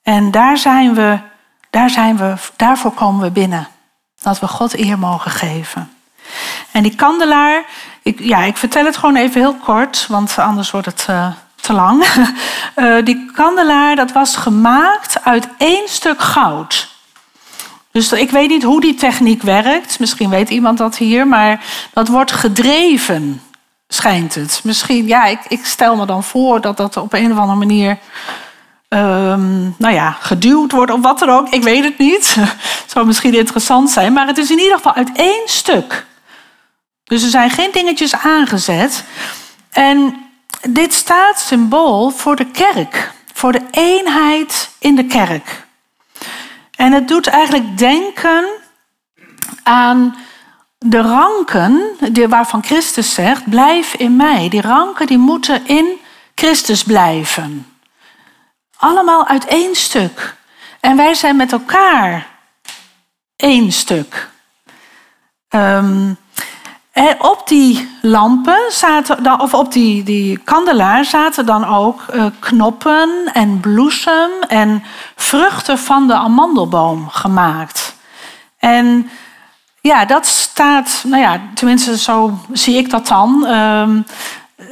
En 0.03 0.31
daar 0.31 0.59
zijn 0.59 0.95
we, 0.95 1.19
daar 1.71 1.91
zijn 1.91 2.17
we, 2.17 2.35
daarvoor 2.57 2.93
komen 2.93 3.21
we 3.23 3.31
binnen. 3.31 3.69
Dat 4.21 4.41
we 4.41 4.49
God 4.49 4.79
eer 4.79 4.99
mogen 4.99 5.31
geven. 5.31 5.93
En 6.73 6.83
die 6.83 6.95
kandelaar, 6.95 7.65
ik, 8.09 8.21
ja, 8.21 8.45
ik 8.45 8.57
vertel 8.57 8.85
het 8.85 8.97
gewoon 8.97 9.17
even 9.17 9.41
heel 9.41 9.55
kort, 9.55 10.07
want 10.09 10.39
anders 10.39 10.71
wordt 10.71 10.87
het 10.87 11.07
uh, 11.11 11.27
te 11.61 11.73
lang. 11.73 12.05
Uh, 12.77 12.97
die 13.09 13.31
kandelaar, 13.33 13.97
dat 13.97 14.13
was 14.13 14.37
gemaakt 14.37 15.25
uit 15.25 15.49
één 15.59 15.89
stuk 15.89 16.21
goud. 16.21 16.89
Dus 17.91 18.13
ik 18.13 18.31
weet 18.31 18.49
niet 18.49 18.63
hoe 18.63 18.81
die 18.81 18.95
techniek 18.95 19.43
werkt. 19.43 19.99
Misschien 19.99 20.31
weet 20.31 20.51
iemand 20.51 20.79
dat 20.79 20.97
hier, 20.97 21.27
maar 21.27 21.65
dat 21.93 22.09
wordt 22.09 22.33
gedreven. 22.33 23.43
schijnt 23.89 24.35
het. 24.35 24.61
Misschien, 24.65 25.07
ja, 25.07 25.25
ik, 25.25 25.41
ik 25.49 25.65
stel 25.65 25.97
me 25.97 26.07
dan 26.07 26.25
voor 26.25 26.61
dat 26.61 26.77
dat 26.77 26.97
op 26.97 27.13
een 27.13 27.33
of 27.33 27.39
andere 27.39 27.59
manier 27.59 27.99
um, 28.89 29.75
nou 29.79 29.95
ja, 29.95 30.17
geduwd 30.21 30.73
wordt 30.73 30.93
of 30.93 31.01
wat 31.01 31.19
dan 31.19 31.31
ook. 31.31 31.49
Ik 31.49 31.63
weet 31.63 31.85
het 31.85 31.99
niet. 31.99 32.35
Het 32.83 32.91
zou 32.97 33.07
misschien 33.07 33.35
interessant 33.35 33.91
zijn, 33.91 34.13
maar 34.13 34.27
het 34.27 34.39
is 34.39 34.51
in 34.51 34.59
ieder 34.59 34.77
geval 34.77 34.95
uit 34.95 35.11
één 35.15 35.43
stuk. 35.45 36.07
Dus 37.09 37.23
er 37.23 37.31
zijn 37.31 37.51
geen 37.51 37.71
dingetjes 37.73 38.15
aangezet. 38.15 39.05
En 39.71 40.27
dit 40.69 40.95
staat 40.95 41.41
symbool 41.41 42.11
voor 42.11 42.37
de 42.37 42.47
kerk, 42.51 43.13
voor 43.33 43.53
de 43.53 43.67
eenheid 43.71 44.71
in 44.79 44.95
de 44.95 45.05
kerk. 45.05 45.67
En 46.77 46.93
het 46.93 47.09
doet 47.09 47.27
eigenlijk 47.27 47.79
denken 47.79 48.49
aan 49.63 50.17
de 50.79 51.01
ranken 51.01 51.97
waarvan 52.29 52.65
Christus 52.65 53.15
zegt, 53.15 53.51
blijf 53.51 53.95
in 53.95 54.17
mij. 54.17 54.49
Die 54.49 54.61
ranken 54.61 55.07
die 55.07 55.19
moeten 55.19 55.67
in 55.67 56.01
Christus 56.35 56.83
blijven. 56.83 57.67
Allemaal 58.77 59.27
uit 59.27 59.45
één 59.45 59.75
stuk. 59.75 60.37
En 60.81 60.97
wij 60.97 61.15
zijn 61.15 61.37
met 61.37 61.53
elkaar 61.53 62.27
één 63.37 63.73
stuk. 63.73 64.29
Um, 65.51 66.19
op 67.19 67.43
die 67.45 67.89
lampen 68.03 68.59
zaten, 68.71 69.41
of 69.41 69.55
op 69.55 69.73
die, 69.73 70.03
die 70.03 70.39
kandelaar 70.39 71.05
zaten 71.05 71.47
dan 71.47 71.65
ook 71.65 72.05
uh, 72.15 72.25
knoppen 72.39 73.31
en 73.33 73.61
bloesem 73.61 74.31
en 74.49 74.83
vruchten 75.17 75.79
van 75.79 76.07
de 76.07 76.15
amandelboom 76.15 77.09
gemaakt. 77.09 77.95
En 78.59 79.11
ja, 79.81 80.05
dat 80.05 80.27
staat, 80.27 81.05
nou 81.07 81.23
ja, 81.23 81.41
tenminste 81.55 81.99
zo 81.99 82.39
zie 82.53 82.77
ik 82.77 82.91
dat 82.91 83.07
dan. 83.07 83.45
Uh, 83.47 83.89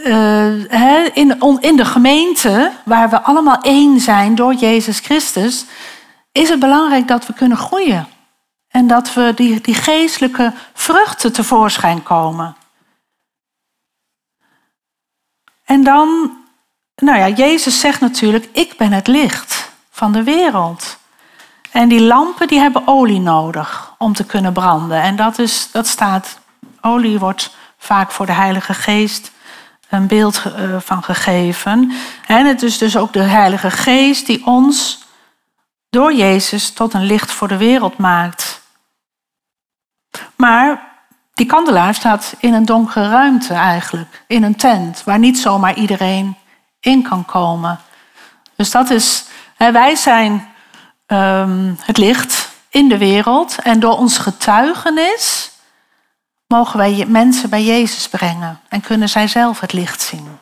uh, 0.05 1.17
in, 1.17 1.41
in 1.61 1.77
de 1.77 1.85
gemeente, 1.85 2.71
waar 2.85 3.11
we 3.11 3.23
allemaal 3.23 3.61
één 3.61 4.01
zijn 4.01 4.35
door 4.35 4.55
Jezus 4.55 4.99
Christus, 4.99 5.65
is 6.33 6.49
het 6.49 6.61
belangrijk 6.61 7.09
dat 7.09 7.27
we 7.27 7.33
kunnen 7.33 7.57
groeien. 7.57 8.07
En 8.77 8.87
dat 8.87 9.15
we 9.15 9.33
die, 9.35 9.61
die 9.61 9.75
geestelijke 9.75 10.53
vruchten 10.75 11.33
tevoorschijn 11.33 12.03
komen. 12.03 12.57
En 15.65 15.85
dan, 15.85 16.31
nou 16.97 17.19
ja, 17.19 17.29
Jezus 17.29 17.81
zegt 17.81 18.01
natuurlijk, 18.01 18.49
ik 18.53 18.77
ben 18.77 18.93
het 18.93 19.07
licht 19.07 19.71
van 19.91 20.13
de 20.13 20.23
wereld. 20.23 20.99
En 21.71 21.89
die 21.89 22.01
lampen 22.01 22.47
die 22.47 22.59
hebben 22.59 22.87
olie 22.87 23.21
nodig 23.21 23.95
om 23.99 24.13
te 24.13 24.25
kunnen 24.25 24.53
branden. 24.53 25.03
En 25.03 25.17
dat, 25.17 25.39
is, 25.39 25.69
dat 25.73 25.87
staat, 25.87 26.39
olie 26.81 27.19
wordt 27.19 27.57
vaak 27.79 28.11
voor 28.11 28.27
de 28.27 28.33
Heilige 28.33 28.75
Geest 28.75 29.33
een 29.89 30.07
beeld 30.07 30.43
eh, 30.45 30.77
van 30.79 31.03
gegeven. 31.03 31.93
En 32.27 32.47
het 32.47 32.63
is 32.63 32.79
dus 32.79 32.97
ook 32.97 33.13
de 33.13 33.23
Heilige 33.23 33.71
Geest 33.71 34.27
die 34.27 34.47
ons 34.47 35.05
door 35.91 36.15
Jezus 36.15 36.71
tot 36.71 36.95
een 36.95 37.07
licht 37.07 37.33
voor 37.33 37.49
de 37.49 37.57
wereld 37.57 37.99
maakt. 37.99 38.46
Maar 40.37 40.95
die 41.35 41.47
kandelaar 41.47 41.95
staat 41.95 42.35
in 42.39 42.55
een 42.55 42.65
donkere 42.65 43.09
ruimte 43.09 43.55
eigenlijk, 43.55 44.25
in 44.27 44.43
een 44.43 44.57
tent, 44.57 45.05
waar 45.05 45.19
niet 45.19 45.39
zomaar 45.39 45.75
iedereen 45.75 46.37
in 46.81 47.03
kan 47.03 47.25
komen. 47.25 47.79
Dus 48.57 48.71
dat 48.71 48.91
is, 48.91 49.25
wij 49.57 49.95
zijn 49.95 50.49
ehm, 51.07 51.75
het 51.81 51.99
licht 51.99 52.51
in 52.69 52.89
de 52.89 52.99
wereld 52.99 53.59
en 53.63 53.81
door 53.81 53.97
ons 53.97 54.19
getuigenis 54.19 55.51
mogen 56.47 56.79
wij 56.79 57.05
mensen 57.09 57.51
bij 57.51 57.65
Jezus 57.65 58.09
brengen 58.09 58.61
en 58.69 58.81
kunnen 58.81 59.09
zij 59.09 59.29
zelf 59.29 59.61
het 59.61 59.73
licht 59.73 60.01
zien. 60.01 60.39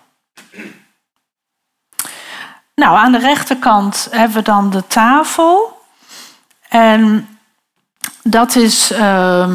Nou, 2.75 2.97
aan 2.97 3.13
de 3.13 3.19
rechterkant 3.19 4.09
hebben 4.11 4.37
we 4.37 4.43
dan 4.43 4.71
de 4.71 4.87
tafel. 4.87 5.83
En 6.69 7.29
dat 8.25 8.57
is. 8.57 8.93
Uh, 8.93 9.47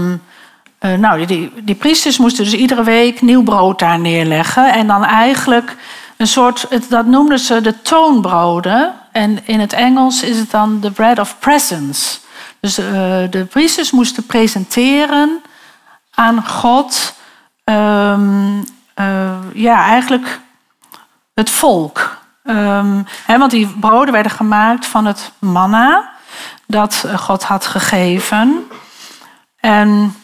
nou, 0.79 1.25
die, 1.25 1.53
die 1.63 1.75
priesters 1.75 2.17
moesten 2.17 2.43
dus 2.43 2.53
iedere 2.53 2.83
week 2.83 3.21
nieuw 3.21 3.43
brood 3.43 3.79
daar 3.79 3.99
neerleggen. 3.99 4.73
En 4.73 4.87
dan 4.87 5.03
eigenlijk 5.03 5.75
een 6.17 6.27
soort. 6.27 6.67
Dat 6.89 7.05
noemden 7.05 7.39
ze 7.39 7.61
de 7.61 7.81
toonbroden. 7.81 8.93
En 9.11 9.47
in 9.47 9.59
het 9.59 9.73
Engels 9.73 10.23
is 10.23 10.37
het 10.37 10.51
dan 10.51 10.79
de 10.79 10.91
bread 10.91 11.19
of 11.19 11.39
presence. 11.39 12.19
Dus 12.59 12.79
uh, 12.79 12.85
de 13.29 13.47
priesters 13.49 13.91
moesten 13.91 14.25
presenteren 14.25 15.41
aan 16.13 16.47
God. 16.47 17.15
Um, 17.63 18.63
uh, 18.95 19.37
ja, 19.53 19.85
eigenlijk 19.85 20.39
het 21.33 21.49
volk. 21.49 22.17
Hè, 23.25 23.37
want 23.37 23.51
die 23.51 23.67
broden 23.67 24.13
werden 24.13 24.31
gemaakt 24.31 24.85
van 24.85 25.05
het 25.05 25.31
manna 25.39 26.09
dat 26.69 27.05
God 27.15 27.43
had 27.43 27.65
gegeven. 27.65 28.67
En 29.59 30.15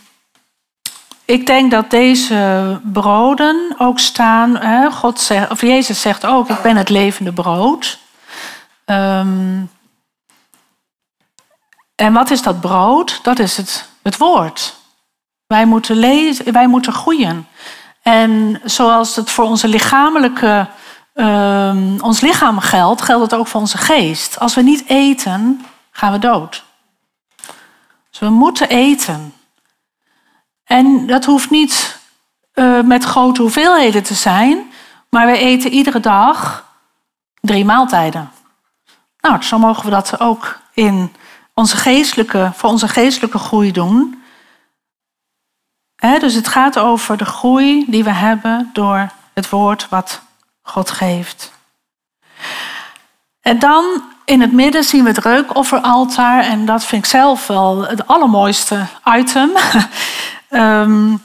ik 1.26 1.46
denk 1.46 1.72
dat 1.72 1.90
deze 1.90 2.80
broden 2.84 3.76
ook 3.78 4.00
staan. 4.00 4.58
Hè, 4.58 4.92
God 4.92 5.20
zegt, 5.20 5.52
of 5.52 5.62
Jezus 5.62 6.02
zegt 6.02 6.26
ook: 6.26 6.50
Ik 6.50 6.62
ben 6.62 6.76
het 6.76 6.90
levende 6.90 7.34
brood. 7.34 8.00
Um, 8.86 9.70
en 11.96 12.14
wat 12.14 12.32
is 12.32 12.42
dat 12.42 12.62
brood? 12.62 13.20
Dat 13.24 13.40
is 13.40 13.58
het, 13.58 13.90
het 14.02 14.18
woord. 14.18 14.76
Wij 15.48 15.66
moeten, 15.66 15.96
lezen, 15.96 16.54
wij 16.54 16.68
moeten 16.68 16.94
groeien. 16.94 17.48
En 18.02 18.62
zoals 18.64 19.16
het 19.16 19.30
voor 19.30 19.46
onze 19.46 19.68
lichamelijke, 19.68 20.68
um, 21.14 22.02
ons 22.02 22.20
lichaam 22.22 22.60
geldt, 22.60 23.02
geldt 23.02 23.32
het 23.32 23.40
ook 23.40 23.48
voor 23.48 23.62
onze 23.62 23.78
geest. 23.78 24.40
Als 24.40 24.56
we 24.56 24.62
niet 24.62 24.84
eten, 24.88 25.66
gaan 25.96 26.12
we 26.12 26.20
dood. 26.20 26.64
Dus 28.10 28.20
we 28.20 28.30
moeten 28.30 28.70
eten. 28.70 29.34
En 30.64 31.08
dat 31.08 31.26
hoeft 31.26 31.50
niet 31.50 32.00
uh, 32.54 32.82
met 32.82 33.04
grote 33.04 33.42
hoeveelheden 33.42 34.04
te 34.04 34.14
zijn, 34.14 34.72
maar 35.10 35.26
we 35.26 35.38
eten 35.38 35.72
iedere 35.72 36.00
dag 36.00 36.66
drie 37.42 37.66
maaltijden. 37.66 38.32
Nou, 39.20 39.42
zo 39.42 39.60
mogen 39.60 39.86
we 39.86 39.90
dat 39.90 40.20
ook 40.20 40.60
in 40.74 41.16
onze 41.54 41.78
geestelijke, 41.78 42.52
voor 42.54 42.70
onze 42.70 42.88
geestelijke 42.88 43.38
groei 43.38 43.72
doen. 43.72 44.24
dus 46.20 46.34
het 46.34 46.48
gaat 46.48 46.80
over 46.80 47.18
de 47.18 47.26
groei 47.26 47.86
die 47.88 48.04
we 48.04 48.14
hebben 48.14 48.70
door 48.74 49.12
het 49.34 49.50
woord 49.50 49.90
wat 49.90 50.22
God 50.62 50.92
geeft. 50.92 51.52
En 53.42 53.60
dan 53.60 54.14
in 54.26 54.42
het 54.42 54.52
midden 54.52 54.84
zien 54.84 55.04
we 55.04 55.10
het 55.10 55.26
reukofferaltaar. 55.26 56.44
En 56.44 56.66
dat 56.66 56.86
vind 56.86 57.04
ik 57.04 57.10
zelf 57.10 57.48
wel 57.48 57.88
het 57.88 58.08
allermooiste 58.08 58.86
item. 59.18 59.52
um, 60.50 61.24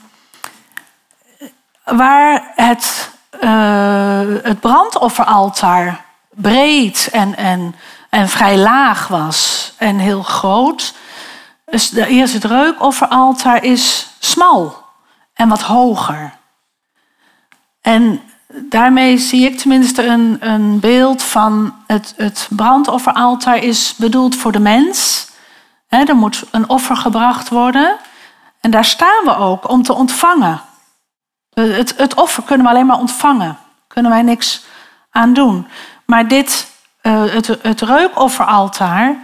waar 2.01 2.51
het, 2.55 3.11
uh, 3.43 4.21
het 4.43 4.59
brandofferaltaar 4.59 6.05
breed 6.29 7.09
en, 7.11 7.37
en, 7.37 7.75
en 8.09 8.29
vrij 8.29 8.57
laag 8.57 9.07
was 9.07 9.73
en 9.77 9.97
heel 9.97 10.23
groot. 10.23 10.93
Dus 11.65 11.93
eerst 11.93 12.33
het 12.33 12.43
reukofferaltaar 12.43 13.63
is 13.63 14.07
smal 14.19 14.83
en 15.33 15.49
wat 15.49 15.61
hoger. 15.61 16.33
En 17.81 18.21
daarmee 18.53 19.17
zie 19.17 19.45
ik 19.45 19.57
tenminste 19.57 20.05
een, 20.05 20.37
een 20.39 20.79
beeld 20.79 21.23
van 21.23 21.75
het, 21.87 22.13
het 22.17 22.47
brandofferaltaar 22.49 23.57
is 23.57 23.95
bedoeld 23.97 24.35
voor 24.35 24.51
de 24.51 24.59
mens. 24.59 25.29
er 25.87 26.15
moet 26.15 26.43
een 26.51 26.69
offer 26.69 26.97
gebracht 26.97 27.49
worden. 27.49 27.97
En 28.59 28.71
daar 28.71 28.85
staan 28.85 29.23
we 29.23 29.35
ook 29.35 29.69
om 29.69 29.83
te 29.83 29.93
ontvangen. 29.93 30.61
Het, 31.53 31.93
het 31.97 32.13
offer 32.13 32.43
kunnen 32.43 32.65
we 32.65 32.71
alleen 32.71 32.85
maar 32.85 32.99
ontvangen. 32.99 33.57
Kunnen 33.87 34.11
wij 34.11 34.21
niks 34.21 34.63
aan 35.11 35.33
doen. 35.33 35.67
Maar 36.05 36.27
dit, 36.27 36.71
uh, 37.01 37.23
het, 37.25 37.57
het 37.61 37.81
reukofferaltaar 37.81 39.15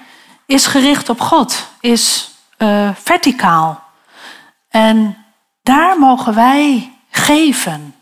is 0.46 0.66
gericht 0.66 1.10
op 1.10 1.20
God. 1.20 1.68
Is 1.80 2.32
uh, 2.58 2.90
verticaal. 2.94 3.84
En 4.70 5.26
daar 5.62 6.00
mogen 6.00 6.34
wij 6.36 6.94
geven. 7.10 7.96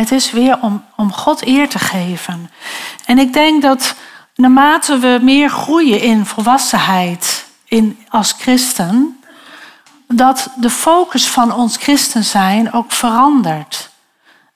Het 0.00 0.12
is 0.12 0.30
weer 0.30 0.58
om, 0.60 0.84
om 0.96 1.12
God 1.12 1.46
eer 1.46 1.68
te 1.68 1.78
geven. 1.78 2.50
En 3.04 3.18
ik 3.18 3.32
denk 3.32 3.62
dat 3.62 3.94
naarmate 4.34 4.98
we 4.98 5.18
meer 5.22 5.50
groeien 5.50 6.00
in 6.00 6.26
volwassenheid 6.26 7.46
in, 7.64 8.04
als 8.08 8.32
christen, 8.32 9.20
dat 10.08 10.50
de 10.56 10.70
focus 10.70 11.28
van 11.28 11.52
ons 11.52 11.76
christen 11.76 12.24
zijn 12.24 12.72
ook 12.72 12.92
verandert. 12.92 13.90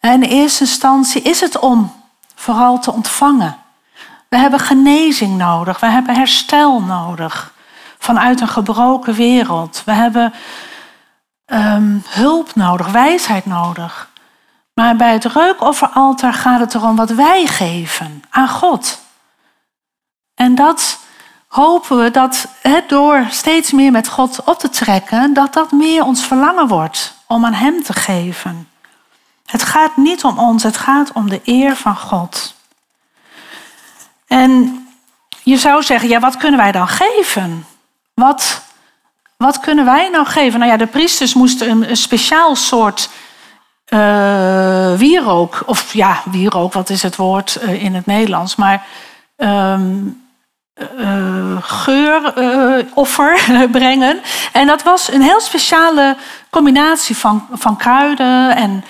En 0.01 0.23
in 0.23 0.29
eerste 0.29 0.65
instantie 0.65 1.23
is 1.23 1.41
het 1.41 1.59
om 1.59 1.93
vooral 2.35 2.79
te 2.79 2.93
ontvangen. 2.93 3.57
We 4.29 4.37
hebben 4.37 4.61
genezing 4.61 5.37
nodig, 5.37 5.81
we 5.81 5.87
hebben 5.87 6.15
herstel 6.15 6.81
nodig 6.81 7.55
vanuit 7.99 8.41
een 8.41 8.49
gebroken 8.49 9.15
wereld. 9.15 9.83
We 9.85 9.93
hebben 9.93 10.33
um, 11.47 12.03
hulp 12.09 12.55
nodig, 12.55 12.91
wijsheid 12.91 13.47
nodig. 13.47 14.10
Maar 14.81 14.97
bij 14.97 15.13
het 15.13 15.25
reukofferaltaar 15.25 16.33
gaat 16.33 16.61
het 16.61 16.75
erom 16.75 16.97
wat 16.97 17.11
wij 17.11 17.47
geven 17.47 18.23
aan 18.31 18.49
God. 18.49 19.01
En 20.35 20.55
dat 20.55 20.99
hopen 21.47 21.99
we 21.99 22.11
dat 22.11 22.49
door 22.87 23.27
steeds 23.31 23.73
meer 23.73 23.91
met 23.91 24.09
God 24.09 24.45
op 24.45 24.59
te 24.59 24.69
trekken, 24.69 25.33
dat 25.33 25.53
dat 25.53 25.73
meer 25.73 26.05
ons 26.05 26.25
verlangen 26.25 26.69
wordt 26.69 27.15
om 27.27 27.45
aan 27.45 27.53
Hem 27.53 27.83
te 27.83 27.93
geven. 27.93 28.69
Het 29.47 29.63
gaat 29.63 29.97
niet 29.97 30.25
om 30.25 30.39
ons, 30.39 30.63
het 30.63 30.77
gaat 30.77 31.13
om 31.13 31.29
de 31.29 31.41
eer 31.45 31.77
van 31.77 31.97
God. 31.97 32.55
En 34.27 34.87
je 35.43 35.57
zou 35.57 35.83
zeggen, 35.83 36.09
ja, 36.09 36.21
wat 36.21 36.37
kunnen 36.37 36.61
wij 36.61 36.73
dan 36.73 36.89
geven? 36.89 37.67
Wat, 38.15 38.63
wat 39.37 39.61
kunnen 39.61 39.85
wij 39.85 40.09
nou 40.09 40.27
geven? 40.27 40.59
Nou 40.59 40.71
ja, 40.71 40.77
de 40.77 40.87
priesters 40.87 41.35
moesten 41.35 41.71
een, 41.71 41.91
een 41.91 41.97
speciaal 41.97 42.57
soort 42.57 43.11
uh, 43.91 44.93
wierook, 44.99 45.63
of 45.67 45.93
ja, 45.93 46.23
wierook, 46.25 46.73
wat 46.73 46.91
is 46.91 47.03
het 47.03 47.17
woord 47.17 47.59
uh, 47.63 47.83
in 47.83 47.95
het 47.95 48.07
Nederlands, 48.07 48.57
maar 48.57 48.87
um, 49.37 50.23
uh, 50.99 51.57
geuroffer 51.61 53.41
brengen. 53.71 54.21
En 54.53 54.67
dat 54.67 54.83
was 54.83 55.13
een 55.13 55.23
heel 55.23 55.41
speciale 55.41 56.17
combinatie 56.51 57.17
van, 57.17 57.47
van 57.53 57.77
kruiden 57.77 58.57
en 58.57 58.85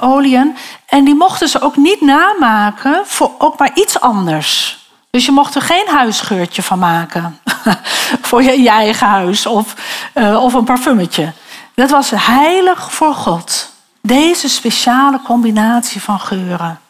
oliën. 0.00 0.56
En 0.86 1.04
die 1.04 1.14
mochten 1.14 1.48
ze 1.48 1.60
ook 1.60 1.76
niet 1.76 2.00
namaken 2.00 3.02
voor 3.04 3.30
ook 3.38 3.58
maar 3.58 3.70
iets 3.74 4.00
anders. 4.00 4.80
Dus 5.10 5.26
je 5.26 5.32
mocht 5.32 5.54
er 5.54 5.62
geen 5.62 5.88
huisgeurtje 5.88 6.62
van 6.62 6.78
maken. 6.78 7.38
voor 8.28 8.42
je, 8.42 8.62
je, 8.62 8.68
eigen 8.68 9.06
huis 9.06 9.46
of, 9.46 9.74
of 10.14 10.54
een 10.54 10.64
parfumetje. 10.64 11.32
Dat 11.74 11.90
was 11.90 12.10
heilig 12.14 12.92
voor 12.92 13.14
God. 13.14 13.71
Deze 14.02 14.48
speciale 14.48 15.20
combinatie 15.22 16.02
van 16.02 16.20
geuren. 16.20 16.80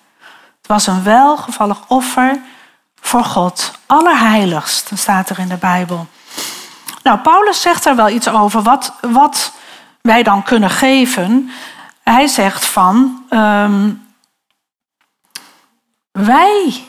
Het 0.57 0.67
was 0.67 0.87
een 0.87 1.03
welgevallig 1.03 1.79
offer 1.89 2.41
voor 3.01 3.25
God. 3.25 3.79
Allerheiligst, 3.87 4.91
staat 4.95 5.31
er 5.31 5.39
in 5.39 5.49
de 5.49 5.57
Bijbel. 5.57 6.07
Nou, 7.03 7.19
Paulus 7.19 7.61
zegt 7.61 7.85
daar 7.85 7.97
wel 7.97 8.09
iets 8.09 8.29
over 8.29 8.63
wat, 8.63 8.93
wat 9.01 9.53
wij 10.01 10.23
dan 10.23 10.43
kunnen 10.43 10.71
geven. 10.71 11.51
Hij 12.03 12.27
zegt 12.27 12.67
van, 12.67 13.25
um, 13.31 14.07
wij 16.13 16.85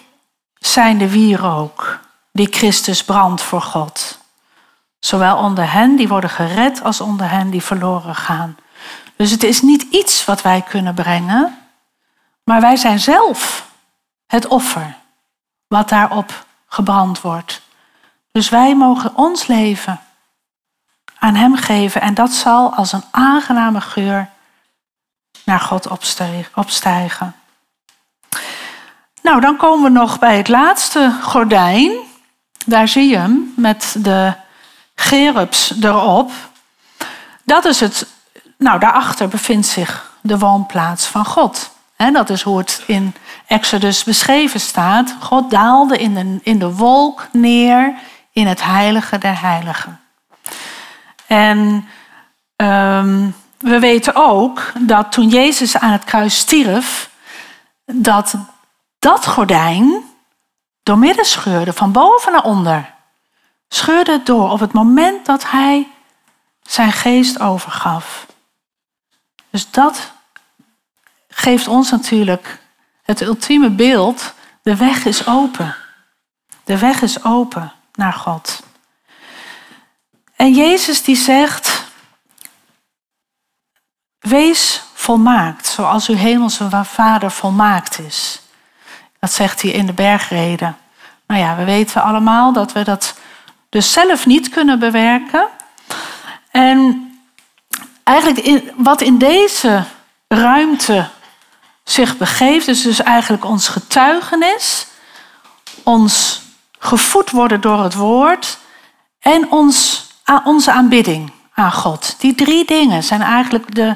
zijn 0.59 0.97
de 0.97 1.09
wierook 1.09 1.99
die 2.31 2.47
Christus 2.51 3.03
brandt 3.03 3.41
voor 3.41 3.61
God. 3.61 4.17
Zowel 4.99 5.37
onder 5.37 5.71
hen 5.71 5.95
die 5.95 6.07
worden 6.07 6.29
gered 6.29 6.83
als 6.83 7.01
onder 7.01 7.29
hen 7.29 7.49
die 7.49 7.63
verloren 7.63 8.15
gaan. 8.15 8.55
Dus 9.15 9.31
het 9.31 9.43
is 9.43 9.61
niet 9.61 9.81
iets 9.81 10.25
wat 10.25 10.41
wij 10.41 10.61
kunnen 10.61 10.93
brengen, 10.93 11.57
maar 12.43 12.61
wij 12.61 12.75
zijn 12.75 12.99
zelf 12.99 13.69
het 14.27 14.47
offer 14.47 14.95
wat 15.67 15.89
daarop 15.89 16.45
gebrand 16.67 17.21
wordt. 17.21 17.61
Dus 18.31 18.49
wij 18.49 18.75
mogen 18.75 19.15
ons 19.15 19.47
leven 19.47 19.99
aan 21.19 21.35
Hem 21.35 21.55
geven 21.55 22.01
en 22.01 22.13
dat 22.13 22.31
zal 22.31 22.73
als 22.73 22.91
een 22.91 23.03
aangename 23.11 23.81
geur 23.81 24.29
naar 25.45 25.59
God 25.59 25.87
opstijgen. 26.53 27.35
Nou, 29.21 29.41
dan 29.41 29.57
komen 29.57 29.83
we 29.93 29.99
nog 29.99 30.19
bij 30.19 30.37
het 30.37 30.47
laatste 30.47 31.17
gordijn. 31.21 31.91
Daar 32.65 32.87
zie 32.87 33.09
je 33.09 33.17
hem 33.17 33.53
met 33.55 33.95
de 33.97 34.33
gerubs 34.95 35.73
erop. 35.81 36.31
Dat 37.43 37.65
is 37.65 37.79
het, 37.79 38.07
nou 38.63 38.79
daarachter 38.79 39.27
bevindt 39.27 39.67
zich 39.67 40.11
de 40.21 40.37
woonplaats 40.37 41.05
van 41.05 41.25
God. 41.25 41.71
En 41.95 42.13
dat 42.13 42.29
is 42.29 42.41
hoe 42.41 42.57
het 42.57 42.83
in 42.87 43.15
Exodus 43.47 44.03
beschreven 44.03 44.59
staat. 44.59 45.15
God 45.19 45.51
daalde 45.51 45.97
in 45.97 46.13
de, 46.13 46.39
in 46.43 46.59
de 46.59 46.75
wolk 46.75 47.27
neer 47.31 47.93
in 48.31 48.47
het 48.47 48.63
heilige 48.63 49.17
der 49.17 49.41
heiligen. 49.41 49.99
En 51.27 51.87
um, 52.55 53.35
we 53.57 53.79
weten 53.79 54.15
ook 54.15 54.71
dat 54.79 55.11
toen 55.11 55.27
Jezus 55.27 55.77
aan 55.77 55.91
het 55.91 56.03
kruis 56.03 56.37
stierf, 56.37 57.09
dat 57.85 58.35
dat 58.99 59.27
gordijn 59.27 60.03
doormidden 60.83 61.25
scheurde, 61.25 61.73
van 61.73 61.91
boven 61.91 62.31
naar 62.31 62.43
onder. 62.43 62.93
Scheurde 63.67 64.11
het 64.11 64.25
door 64.25 64.49
op 64.49 64.59
het 64.59 64.73
moment 64.73 65.25
dat 65.25 65.51
hij 65.51 65.87
zijn 66.61 66.91
geest 66.91 67.39
overgaf. 67.39 68.25
Dus 69.53 69.71
dat 69.71 70.11
geeft 71.29 71.67
ons 71.67 71.91
natuurlijk 71.91 72.59
het 73.03 73.21
ultieme 73.21 73.69
beeld. 73.69 74.33
De 74.61 74.75
weg 74.75 75.05
is 75.05 75.27
open. 75.27 75.75
De 76.63 76.77
weg 76.77 77.01
is 77.01 77.23
open 77.23 77.71
naar 77.93 78.13
God. 78.13 78.63
En 80.35 80.53
Jezus 80.53 81.03
die 81.03 81.15
zegt, 81.15 81.83
Wees 84.19 84.83
volmaakt, 84.93 85.67
zoals 85.67 86.07
uw 86.07 86.15
hemelse 86.15 86.69
vader 86.83 87.31
volmaakt 87.31 87.99
is. 87.99 88.41
Dat 89.19 89.31
zegt 89.31 89.61
hij 89.61 89.71
in 89.71 89.85
de 89.85 89.93
bergreden. 89.93 90.77
Nou 91.27 91.41
ja, 91.41 91.55
we 91.55 91.63
weten 91.63 92.03
allemaal 92.03 92.53
dat 92.53 92.71
we 92.71 92.83
dat 92.83 93.17
dus 93.69 93.91
zelf 93.91 94.25
niet 94.25 94.49
kunnen 94.49 94.79
bewerken. 94.79 95.47
En 96.51 97.07
eigenlijk 98.03 98.71
wat 98.75 99.01
in 99.01 99.17
deze 99.17 99.83
ruimte 100.27 101.09
zich 101.83 102.17
begeeft, 102.17 102.67
is 102.67 102.81
dus 102.81 103.01
eigenlijk 103.01 103.45
ons 103.45 103.67
getuigenis, 103.67 104.87
ons 105.83 106.41
gevoed 106.79 107.29
worden 107.29 107.61
door 107.61 107.83
het 107.83 107.93
woord 107.93 108.57
en 109.19 109.51
ons, 109.51 110.07
onze 110.43 110.71
aanbidding 110.71 111.31
aan 111.53 111.71
God. 111.71 112.15
Die 112.19 112.35
drie 112.35 112.65
dingen 112.65 113.03
zijn 113.03 113.21
eigenlijk 113.21 113.75
de, 113.75 113.95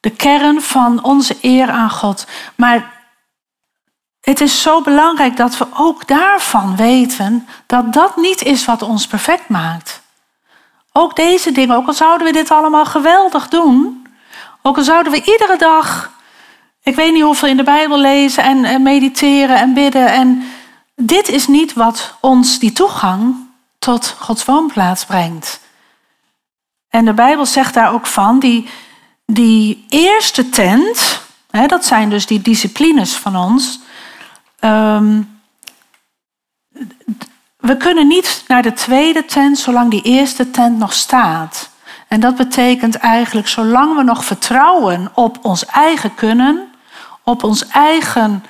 de 0.00 0.10
kern 0.10 0.62
van 0.62 1.02
onze 1.02 1.36
eer 1.40 1.70
aan 1.70 1.90
God. 1.90 2.26
Maar 2.54 2.92
het 4.20 4.40
is 4.40 4.62
zo 4.62 4.80
belangrijk 4.80 5.36
dat 5.36 5.58
we 5.58 5.66
ook 5.76 6.06
daarvan 6.06 6.76
weten 6.76 7.48
dat 7.66 7.92
dat 7.92 8.16
niet 8.16 8.42
is 8.42 8.64
wat 8.64 8.82
ons 8.82 9.06
perfect 9.06 9.48
maakt. 9.48 10.02
Ook 10.96 11.16
deze 11.16 11.52
dingen, 11.52 11.76
ook 11.76 11.86
al 11.86 11.92
zouden 11.92 12.26
we 12.26 12.32
dit 12.32 12.50
allemaal 12.50 12.84
geweldig 12.84 13.48
doen, 13.48 14.06
ook 14.62 14.76
al 14.76 14.82
zouden 14.82 15.12
we 15.12 15.24
iedere 15.24 15.56
dag, 15.56 16.12
ik 16.82 16.94
weet 16.94 17.12
niet 17.12 17.22
hoeveel 17.22 17.48
in 17.48 17.56
de 17.56 17.62
Bijbel 17.62 17.98
lezen 17.98 18.44
en, 18.44 18.64
en 18.64 18.82
mediteren 18.82 19.56
en 19.56 19.74
bidden, 19.74 20.12
en 20.12 20.42
dit 20.96 21.28
is 21.28 21.46
niet 21.46 21.72
wat 21.72 22.14
ons 22.20 22.58
die 22.58 22.72
toegang 22.72 23.36
tot 23.78 24.16
Gods 24.18 24.44
woonplaats 24.44 25.04
brengt. 25.04 25.60
En 26.88 27.04
de 27.04 27.12
Bijbel 27.12 27.46
zegt 27.46 27.74
daar 27.74 27.92
ook 27.92 28.06
van, 28.06 28.38
die, 28.38 28.68
die 29.26 29.84
eerste 29.88 30.48
tent, 30.48 31.20
hè, 31.50 31.66
dat 31.66 31.84
zijn 31.84 32.10
dus 32.10 32.26
die 32.26 32.42
disciplines 32.42 33.14
van 33.14 33.36
ons. 33.36 33.80
Um, 34.60 35.40
we 37.64 37.76
kunnen 37.76 38.06
niet 38.06 38.44
naar 38.48 38.62
de 38.62 38.72
tweede 38.72 39.24
tent 39.24 39.58
zolang 39.58 39.90
die 39.90 40.02
eerste 40.02 40.50
tent 40.50 40.78
nog 40.78 40.92
staat. 40.92 41.70
En 42.08 42.20
dat 42.20 42.36
betekent 42.36 42.94
eigenlijk, 42.94 43.48
zolang 43.48 43.96
we 43.96 44.02
nog 44.02 44.24
vertrouwen 44.24 45.10
op 45.14 45.38
ons 45.42 45.66
eigen 45.66 46.14
kunnen, 46.14 46.72
op 47.22 47.42
ons 47.42 47.66
eigen 47.66 48.44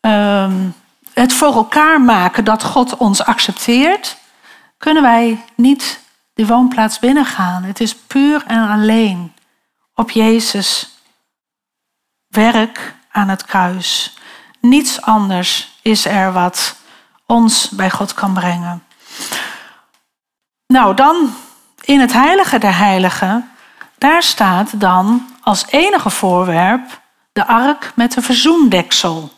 um, 0.00 0.74
het 1.12 1.32
voor 1.32 1.54
elkaar 1.54 2.00
maken 2.00 2.44
dat 2.44 2.62
God 2.64 2.96
ons 2.96 3.24
accepteert, 3.24 4.16
kunnen 4.78 5.02
wij 5.02 5.44
niet 5.54 6.00
die 6.34 6.46
woonplaats 6.46 6.98
binnengaan. 6.98 7.62
Het 7.62 7.80
is 7.80 7.94
puur 7.94 8.44
en 8.46 8.68
alleen 8.68 9.32
op 9.94 10.10
Jezus 10.10 11.00
werk 12.28 12.94
aan 13.10 13.28
het 13.28 13.44
kruis. 13.44 14.18
Niets 14.60 15.02
anders 15.02 15.78
is 15.82 16.04
er 16.04 16.32
wat 16.32 16.78
ons 17.30 17.68
bij 17.68 17.90
God 17.90 18.14
kan 18.14 18.34
brengen. 18.34 18.84
Nou, 20.66 20.94
dan 20.94 21.34
in 21.80 22.00
het 22.00 22.12
heilige 22.12 22.58
der 22.58 22.76
heiligen, 22.76 23.50
daar 23.98 24.22
staat 24.22 24.80
dan 24.80 25.34
als 25.40 25.66
enige 25.66 26.10
voorwerp 26.10 27.00
de 27.32 27.46
ark 27.46 27.92
met 27.94 28.12
de 28.12 28.22
verzoendeksel. 28.22 29.32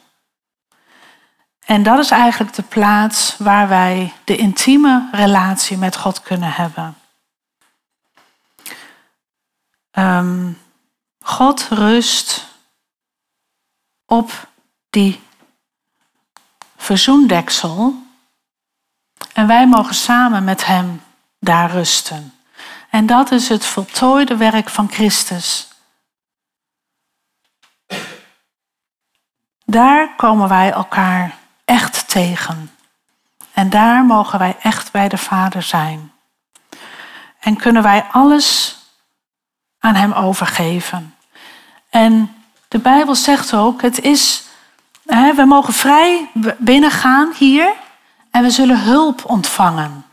En 1.64 1.82
dat 1.82 1.98
is 1.98 2.10
eigenlijk 2.10 2.54
de 2.54 2.62
plaats 2.62 3.34
waar 3.38 3.68
wij 3.68 4.12
de 4.24 4.36
intieme 4.36 5.08
relatie 5.12 5.76
met 5.76 5.96
God 5.96 6.22
kunnen 6.22 6.52
hebben. 6.52 6.96
Um, 9.92 10.58
God 11.20 11.68
rust 11.70 12.46
op 14.06 14.48
die 14.90 15.20
verzoendeksel 16.82 17.94
en 19.32 19.46
wij 19.46 19.66
mogen 19.66 19.94
samen 19.94 20.44
met 20.44 20.66
Hem 20.66 21.02
daar 21.38 21.70
rusten. 21.70 22.34
En 22.90 23.06
dat 23.06 23.30
is 23.30 23.48
het 23.48 23.64
voltooide 23.64 24.36
werk 24.36 24.68
van 24.68 24.90
Christus. 24.90 25.68
Daar 29.64 30.16
komen 30.16 30.48
wij 30.48 30.72
elkaar 30.72 31.36
echt 31.64 32.08
tegen. 32.08 32.70
En 33.52 33.70
daar 33.70 34.04
mogen 34.04 34.38
wij 34.38 34.56
echt 34.62 34.92
bij 34.92 35.08
de 35.08 35.18
Vader 35.18 35.62
zijn. 35.62 36.12
En 37.40 37.56
kunnen 37.56 37.82
wij 37.82 38.02
alles 38.10 38.78
aan 39.78 39.94
Hem 39.94 40.12
overgeven. 40.12 41.14
En 41.90 42.34
de 42.68 42.78
Bijbel 42.78 43.14
zegt 43.14 43.54
ook, 43.54 43.82
het 43.82 44.00
is, 44.00 44.41
we 45.12 45.44
mogen 45.46 45.72
vrij 45.72 46.30
binnengaan 46.58 47.32
hier 47.38 47.72
en 48.30 48.42
we 48.42 48.50
zullen 48.50 48.80
hulp 48.80 49.24
ontvangen. 49.24 50.04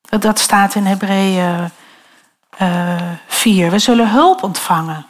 Dat 0.00 0.38
staat 0.38 0.74
in 0.74 0.86
Hebreeën 0.86 1.70
uh, 2.62 2.94
eh, 2.94 3.16
4. 3.26 3.70
We 3.70 3.78
zullen 3.78 4.10
hulp 4.10 4.42
ontvangen. 4.42 5.06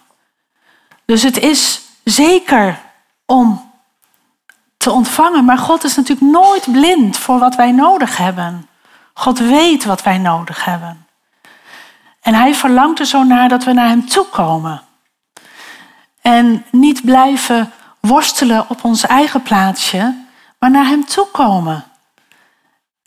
Dus 1.05 1.23
het 1.23 1.39
is 1.39 1.81
zeker 2.05 2.79
om 3.27 3.71
te 4.77 4.91
ontvangen, 4.91 5.45
maar 5.45 5.59
God 5.59 5.85
is 5.85 5.97
natuurlijk 5.97 6.33
nooit 6.33 6.73
blind 6.73 7.17
voor 7.17 7.39
wat 7.39 7.55
wij 7.55 7.73
nodig 7.73 8.17
hebben. 8.17 8.69
God 9.15 9.39
weet 9.39 9.85
wat 9.85 10.03
wij 10.03 10.19
nodig 10.19 10.65
hebben. 10.65 11.07
En 12.21 12.35
hij 12.35 12.55
verlangt 12.55 12.99
er 12.99 13.07
zo 13.07 13.23
naar 13.23 13.49
dat 13.49 13.65
we 13.65 13.73
naar 13.73 13.89
hem 13.89 14.07
toe 14.07 14.27
komen. 14.27 14.83
En 16.21 16.65
niet 16.71 17.05
blijven 17.05 17.73
worstelen 18.01 18.69
op 18.69 18.85
ons 18.85 19.07
eigen 19.07 19.43
plaatsje, 19.43 20.25
maar 20.59 20.71
naar 20.71 20.87
hem 20.87 21.05
toe 21.05 21.27
komen. 21.33 21.85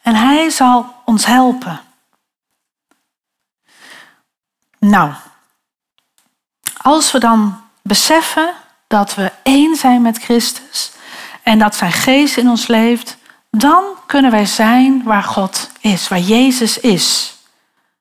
En 0.02 0.16
hij 0.16 0.50
zal 0.50 0.94
ons 1.06 1.26
helpen. 1.26 1.82
Nou, 4.80 5.14
als 6.82 7.12
we 7.12 7.20
dan 7.20 7.62
beseffen 7.82 8.54
dat 8.88 9.16
we 9.16 9.32
één 9.44 9.76
zijn 9.76 10.02
met 10.02 10.18
Christus 10.18 10.92
en 11.44 11.60
dat 11.60 11.76
zijn 11.76 11.92
geest 11.92 12.38
in 12.38 12.50
ons 12.50 12.68
leeft, 12.68 13.18
dan 13.50 13.84
kunnen 14.06 14.32
wij 14.32 14.46
zijn 14.46 15.04
waar 15.04 15.24
God 15.24 15.70
is, 15.80 16.08
waar 16.08 16.20
Jezus 16.20 16.80
is. 16.80 17.36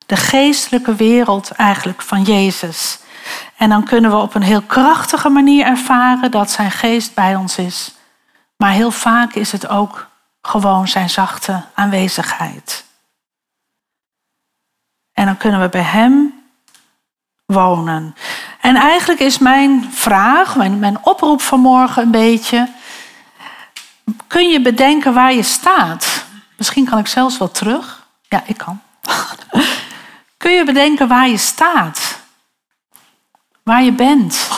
De 0.05 0.15
geestelijke 0.15 0.95
wereld 0.95 1.51
eigenlijk 1.51 2.01
van 2.01 2.23
Jezus. 2.23 2.97
En 3.57 3.69
dan 3.69 3.83
kunnen 3.83 4.11
we 4.11 4.17
op 4.17 4.35
een 4.35 4.41
heel 4.41 4.61
krachtige 4.61 5.29
manier 5.29 5.65
ervaren 5.65 6.31
dat 6.31 6.51
zijn 6.51 6.71
geest 6.71 7.13
bij 7.13 7.35
ons 7.35 7.57
is. 7.57 7.95
Maar 8.57 8.71
heel 8.71 8.91
vaak 8.91 9.33
is 9.33 9.51
het 9.51 9.67
ook 9.67 10.09
gewoon 10.41 10.87
zijn 10.87 11.09
zachte 11.09 11.61
aanwezigheid. 11.73 12.85
En 15.13 15.25
dan 15.25 15.37
kunnen 15.37 15.61
we 15.61 15.69
bij 15.69 15.81
Hem 15.81 16.43
wonen. 17.45 18.15
En 18.61 18.75
eigenlijk 18.75 19.19
is 19.19 19.37
mijn 19.37 19.89
vraag, 19.91 20.55
mijn, 20.55 20.79
mijn 20.79 20.97
oproep 21.01 21.41
vanmorgen 21.41 22.03
een 22.03 22.11
beetje. 22.11 22.69
Kun 24.27 24.49
je 24.49 24.61
bedenken 24.61 25.13
waar 25.13 25.33
je 25.33 25.43
staat? 25.43 26.25
Misschien 26.57 26.85
kan 26.85 26.97
ik 26.97 27.07
zelfs 27.07 27.37
wel 27.37 27.51
terug. 27.51 28.07
Ja, 28.27 28.43
ik 28.45 28.57
kan. 28.57 28.81
Kun 30.37 30.51
je 30.51 30.63
bedenken 30.63 31.07
waar 31.07 31.27
je 31.27 31.37
staat? 31.37 32.12
Waar 33.63 33.83
je 33.83 33.91
bent? 33.91 34.49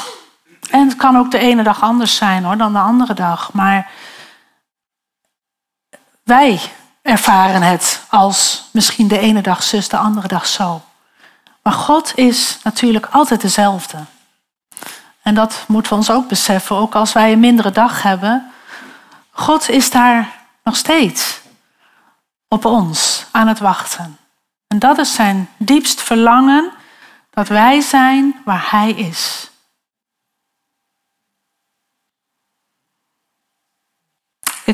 En 0.69 0.87
het 0.87 0.95
kan 0.95 1.17
ook 1.17 1.31
de 1.31 1.37
ene 1.37 1.63
dag 1.63 1.81
anders 1.81 2.15
zijn 2.15 2.43
hoor, 2.43 2.57
dan 2.57 2.73
de 2.73 2.79
andere 2.79 3.13
dag. 3.13 3.53
Maar 3.53 3.91
wij 6.23 6.61
ervaren 7.01 7.61
het 7.61 8.03
als 8.09 8.69
misschien 8.71 9.07
de 9.07 9.19
ene 9.19 9.41
dag 9.41 9.63
zus, 9.63 9.89
de 9.89 9.97
andere 9.97 10.27
dag 10.27 10.45
zo. 10.45 10.81
Maar 11.63 11.73
God 11.73 12.11
is 12.15 12.59
natuurlijk 12.63 13.05
altijd 13.05 13.41
dezelfde. 13.41 13.97
En 15.21 15.35
dat 15.35 15.63
moeten 15.67 15.91
we 15.91 15.97
ons 15.97 16.11
ook 16.11 16.27
beseffen, 16.27 16.75
ook 16.75 16.95
als 16.95 17.13
wij 17.13 17.31
een 17.31 17.39
mindere 17.39 17.71
dag 17.71 18.01
hebben. 18.01 18.51
God 19.31 19.69
is 19.69 19.89
daar 19.89 20.33
nog 20.63 20.75
steeds 20.75 21.39
op 22.47 22.65
ons 22.65 23.25
aan 23.31 23.47
het 23.47 23.59
wachten. 23.59 24.17
En 24.67 24.79
dat 24.79 24.97
is 24.97 25.13
zijn 25.13 25.49
diepst 25.57 26.01
verlangen, 26.01 26.71
dat 27.35 27.47
wij 27.47 27.81
zijn 27.81 28.41
waar 28.45 28.67
Hij 28.69 28.91
is. 28.91 29.49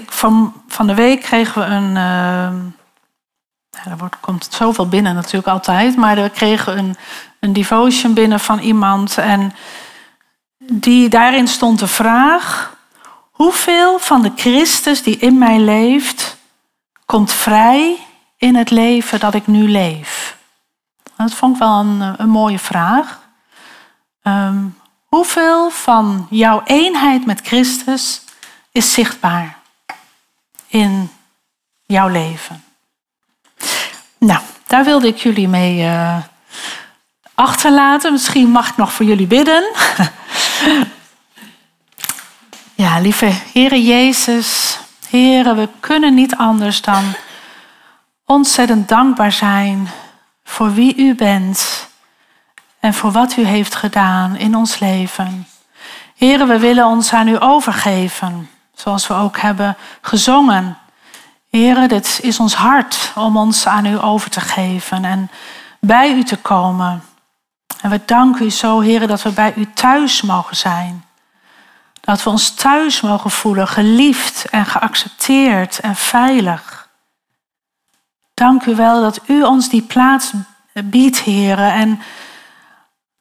Van, 0.05 0.63
van 0.67 0.87
de 0.87 0.93
week 0.93 1.21
kregen 1.21 1.61
we 1.61 1.67
een. 1.67 1.95
Uh, 1.95 2.45
er 3.91 3.97
wordt, 3.97 4.19
komt 4.19 4.47
zoveel 4.51 4.87
binnen 4.87 5.15
natuurlijk 5.15 5.47
altijd, 5.47 5.95
maar 5.95 6.15
we 6.15 6.29
kregen 6.29 6.77
een, 6.77 6.95
een 7.39 7.53
devotion 7.53 8.13
binnen 8.13 8.39
van 8.39 8.59
iemand. 8.59 9.17
En 9.17 9.53
die, 10.57 11.09
daarin 11.09 11.47
stond 11.47 11.79
de 11.79 11.87
vraag: 11.87 12.77
hoeveel 13.31 13.99
van 13.99 14.21
de 14.21 14.31
Christus 14.35 15.03
die 15.03 15.17
in 15.17 15.37
mij 15.37 15.59
leeft, 15.59 16.37
komt 17.05 17.31
vrij 17.31 17.97
in 18.37 18.55
het 18.55 18.69
leven 18.69 19.19
dat 19.19 19.33
ik 19.33 19.47
nu 19.47 19.69
leef? 19.69 20.39
Dat 21.27 21.37
vond 21.37 21.53
ik 21.53 21.61
wel 21.61 21.79
een, 21.79 22.15
een 22.17 22.29
mooie 22.29 22.59
vraag. 22.59 23.19
Ehm, 24.23 24.65
hoeveel 25.05 25.69
van 25.69 26.27
jouw 26.29 26.61
eenheid 26.63 27.25
met 27.25 27.41
Christus 27.43 28.21
is 28.71 28.93
zichtbaar 28.93 29.57
in 30.67 31.11
jouw 31.85 32.07
leven? 32.07 32.63
Nou, 34.17 34.41
daar 34.67 34.83
wilde 34.83 35.07
ik 35.07 35.17
jullie 35.17 35.47
mee 35.47 35.83
uh, 35.83 36.17
achterlaten. 37.35 38.11
Misschien 38.11 38.49
mag 38.49 38.69
ik 38.69 38.77
nog 38.77 38.93
voor 38.93 39.05
jullie 39.05 39.27
bidden. 39.27 39.71
ja, 42.83 42.99
lieve 42.99 43.31
Heere 43.53 43.83
Jezus, 43.83 44.79
Heere, 45.09 45.55
we 45.55 45.69
kunnen 45.79 46.13
niet 46.13 46.35
anders 46.35 46.81
dan 46.81 47.03
ontzettend 48.25 48.89
dankbaar 48.89 49.31
zijn 49.31 49.89
voor 50.51 50.73
wie 50.73 50.95
u 50.97 51.15
bent 51.15 51.89
en 52.79 52.93
voor 52.93 53.11
wat 53.11 53.37
u 53.37 53.43
heeft 53.45 53.75
gedaan 53.75 54.35
in 54.35 54.55
ons 54.55 54.79
leven. 54.79 55.47
Heren, 56.15 56.47
we 56.47 56.59
willen 56.59 56.85
ons 56.85 57.13
aan 57.13 57.27
u 57.27 57.41
overgeven, 57.41 58.49
zoals 58.73 59.07
we 59.07 59.13
ook 59.13 59.37
hebben 59.39 59.77
gezongen. 60.01 60.77
Heren, 61.49 61.89
dit 61.89 62.19
is 62.21 62.39
ons 62.39 62.53
hart 62.53 63.11
om 63.15 63.37
ons 63.37 63.67
aan 63.67 63.85
u 63.85 64.01
over 64.01 64.29
te 64.29 64.41
geven 64.41 65.05
en 65.05 65.31
bij 65.79 66.13
u 66.13 66.23
te 66.23 66.37
komen. 66.37 67.03
En 67.81 67.89
we 67.89 68.01
danken 68.05 68.45
u 68.45 68.49
zo, 68.49 68.79
heren, 68.79 69.07
dat 69.07 69.21
we 69.21 69.31
bij 69.31 69.53
u 69.55 69.73
thuis 69.73 70.21
mogen 70.21 70.55
zijn. 70.55 71.05
Dat 72.01 72.23
we 72.23 72.29
ons 72.29 72.53
thuis 72.53 73.01
mogen 73.01 73.31
voelen, 73.31 73.67
geliefd 73.67 74.45
en 74.49 74.65
geaccepteerd 74.65 75.79
en 75.79 75.95
veilig. 75.95 76.80
Dank 78.41 78.65
u 78.65 78.75
wel 78.75 79.01
dat 79.01 79.19
u 79.27 79.43
ons 79.43 79.69
die 79.69 79.81
plaats 79.81 80.31
biedt, 80.83 81.19
heren, 81.19 81.73
en 81.73 82.01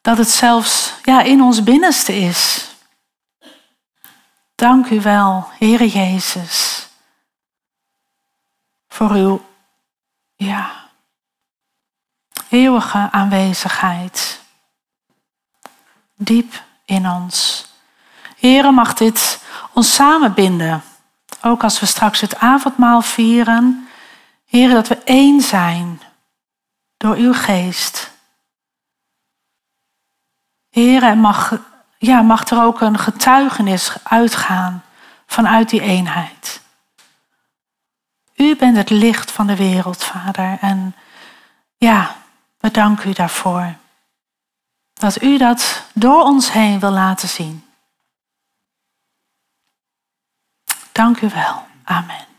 dat 0.01 0.19
het 0.19 0.29
zelfs 0.29 0.95
ja, 1.03 1.23
in 1.23 1.43
ons 1.43 1.63
binnenste 1.63 2.17
is. 2.17 2.71
Dank 4.55 4.91
u 4.91 5.01
wel, 5.01 5.49
Heere 5.59 5.89
Jezus 5.89 6.89
voor 8.89 9.11
uw 9.11 9.45
ja, 10.37 10.71
eeuwige 12.49 13.09
aanwezigheid. 13.11 14.41
Diep 16.15 16.63
in 16.85 17.09
ons. 17.09 17.67
Heren, 18.37 18.75
mag 18.75 18.95
dit 18.95 19.43
ons 19.73 19.95
samenbinden. 19.95 20.83
Ook 21.43 21.63
als 21.63 21.81
we 21.81 21.87
straks 21.87 22.21
het 22.21 22.37
avondmaal 22.39 23.03
vieren. 23.03 23.85
Heren, 24.51 24.75
dat 24.75 24.89
we 24.89 24.99
één 25.05 25.41
zijn 25.41 26.01
door 26.97 27.17
uw 27.17 27.33
geest. 27.33 28.11
Heren, 30.71 31.19
mag, 31.19 31.59
ja, 31.99 32.23
mag 32.23 32.49
er 32.49 32.63
ook 32.63 32.81
een 32.81 32.99
getuigenis 32.99 33.97
uitgaan 34.03 34.85
vanuit 35.27 35.69
die 35.69 35.81
eenheid. 35.81 36.63
U 38.35 38.57
bent 38.57 38.77
het 38.77 38.91
licht 38.91 39.31
van 39.31 39.47
de 39.47 39.57
wereld, 39.57 40.05
Vader. 40.05 40.59
En 40.61 40.95
ja, 41.77 42.17
we 42.59 42.71
danken 42.71 43.09
u 43.09 43.13
daarvoor. 43.13 43.75
Dat 44.93 45.23
u 45.23 45.39
dat 45.39 45.85
door 45.93 46.23
ons 46.23 46.53
heen 46.53 46.81
wil 46.81 46.91
laten 46.91 47.29
zien. 47.29 47.67
Dank 50.93 51.21
u 51.21 51.29
wel. 51.29 51.67
Amen. 51.85 52.30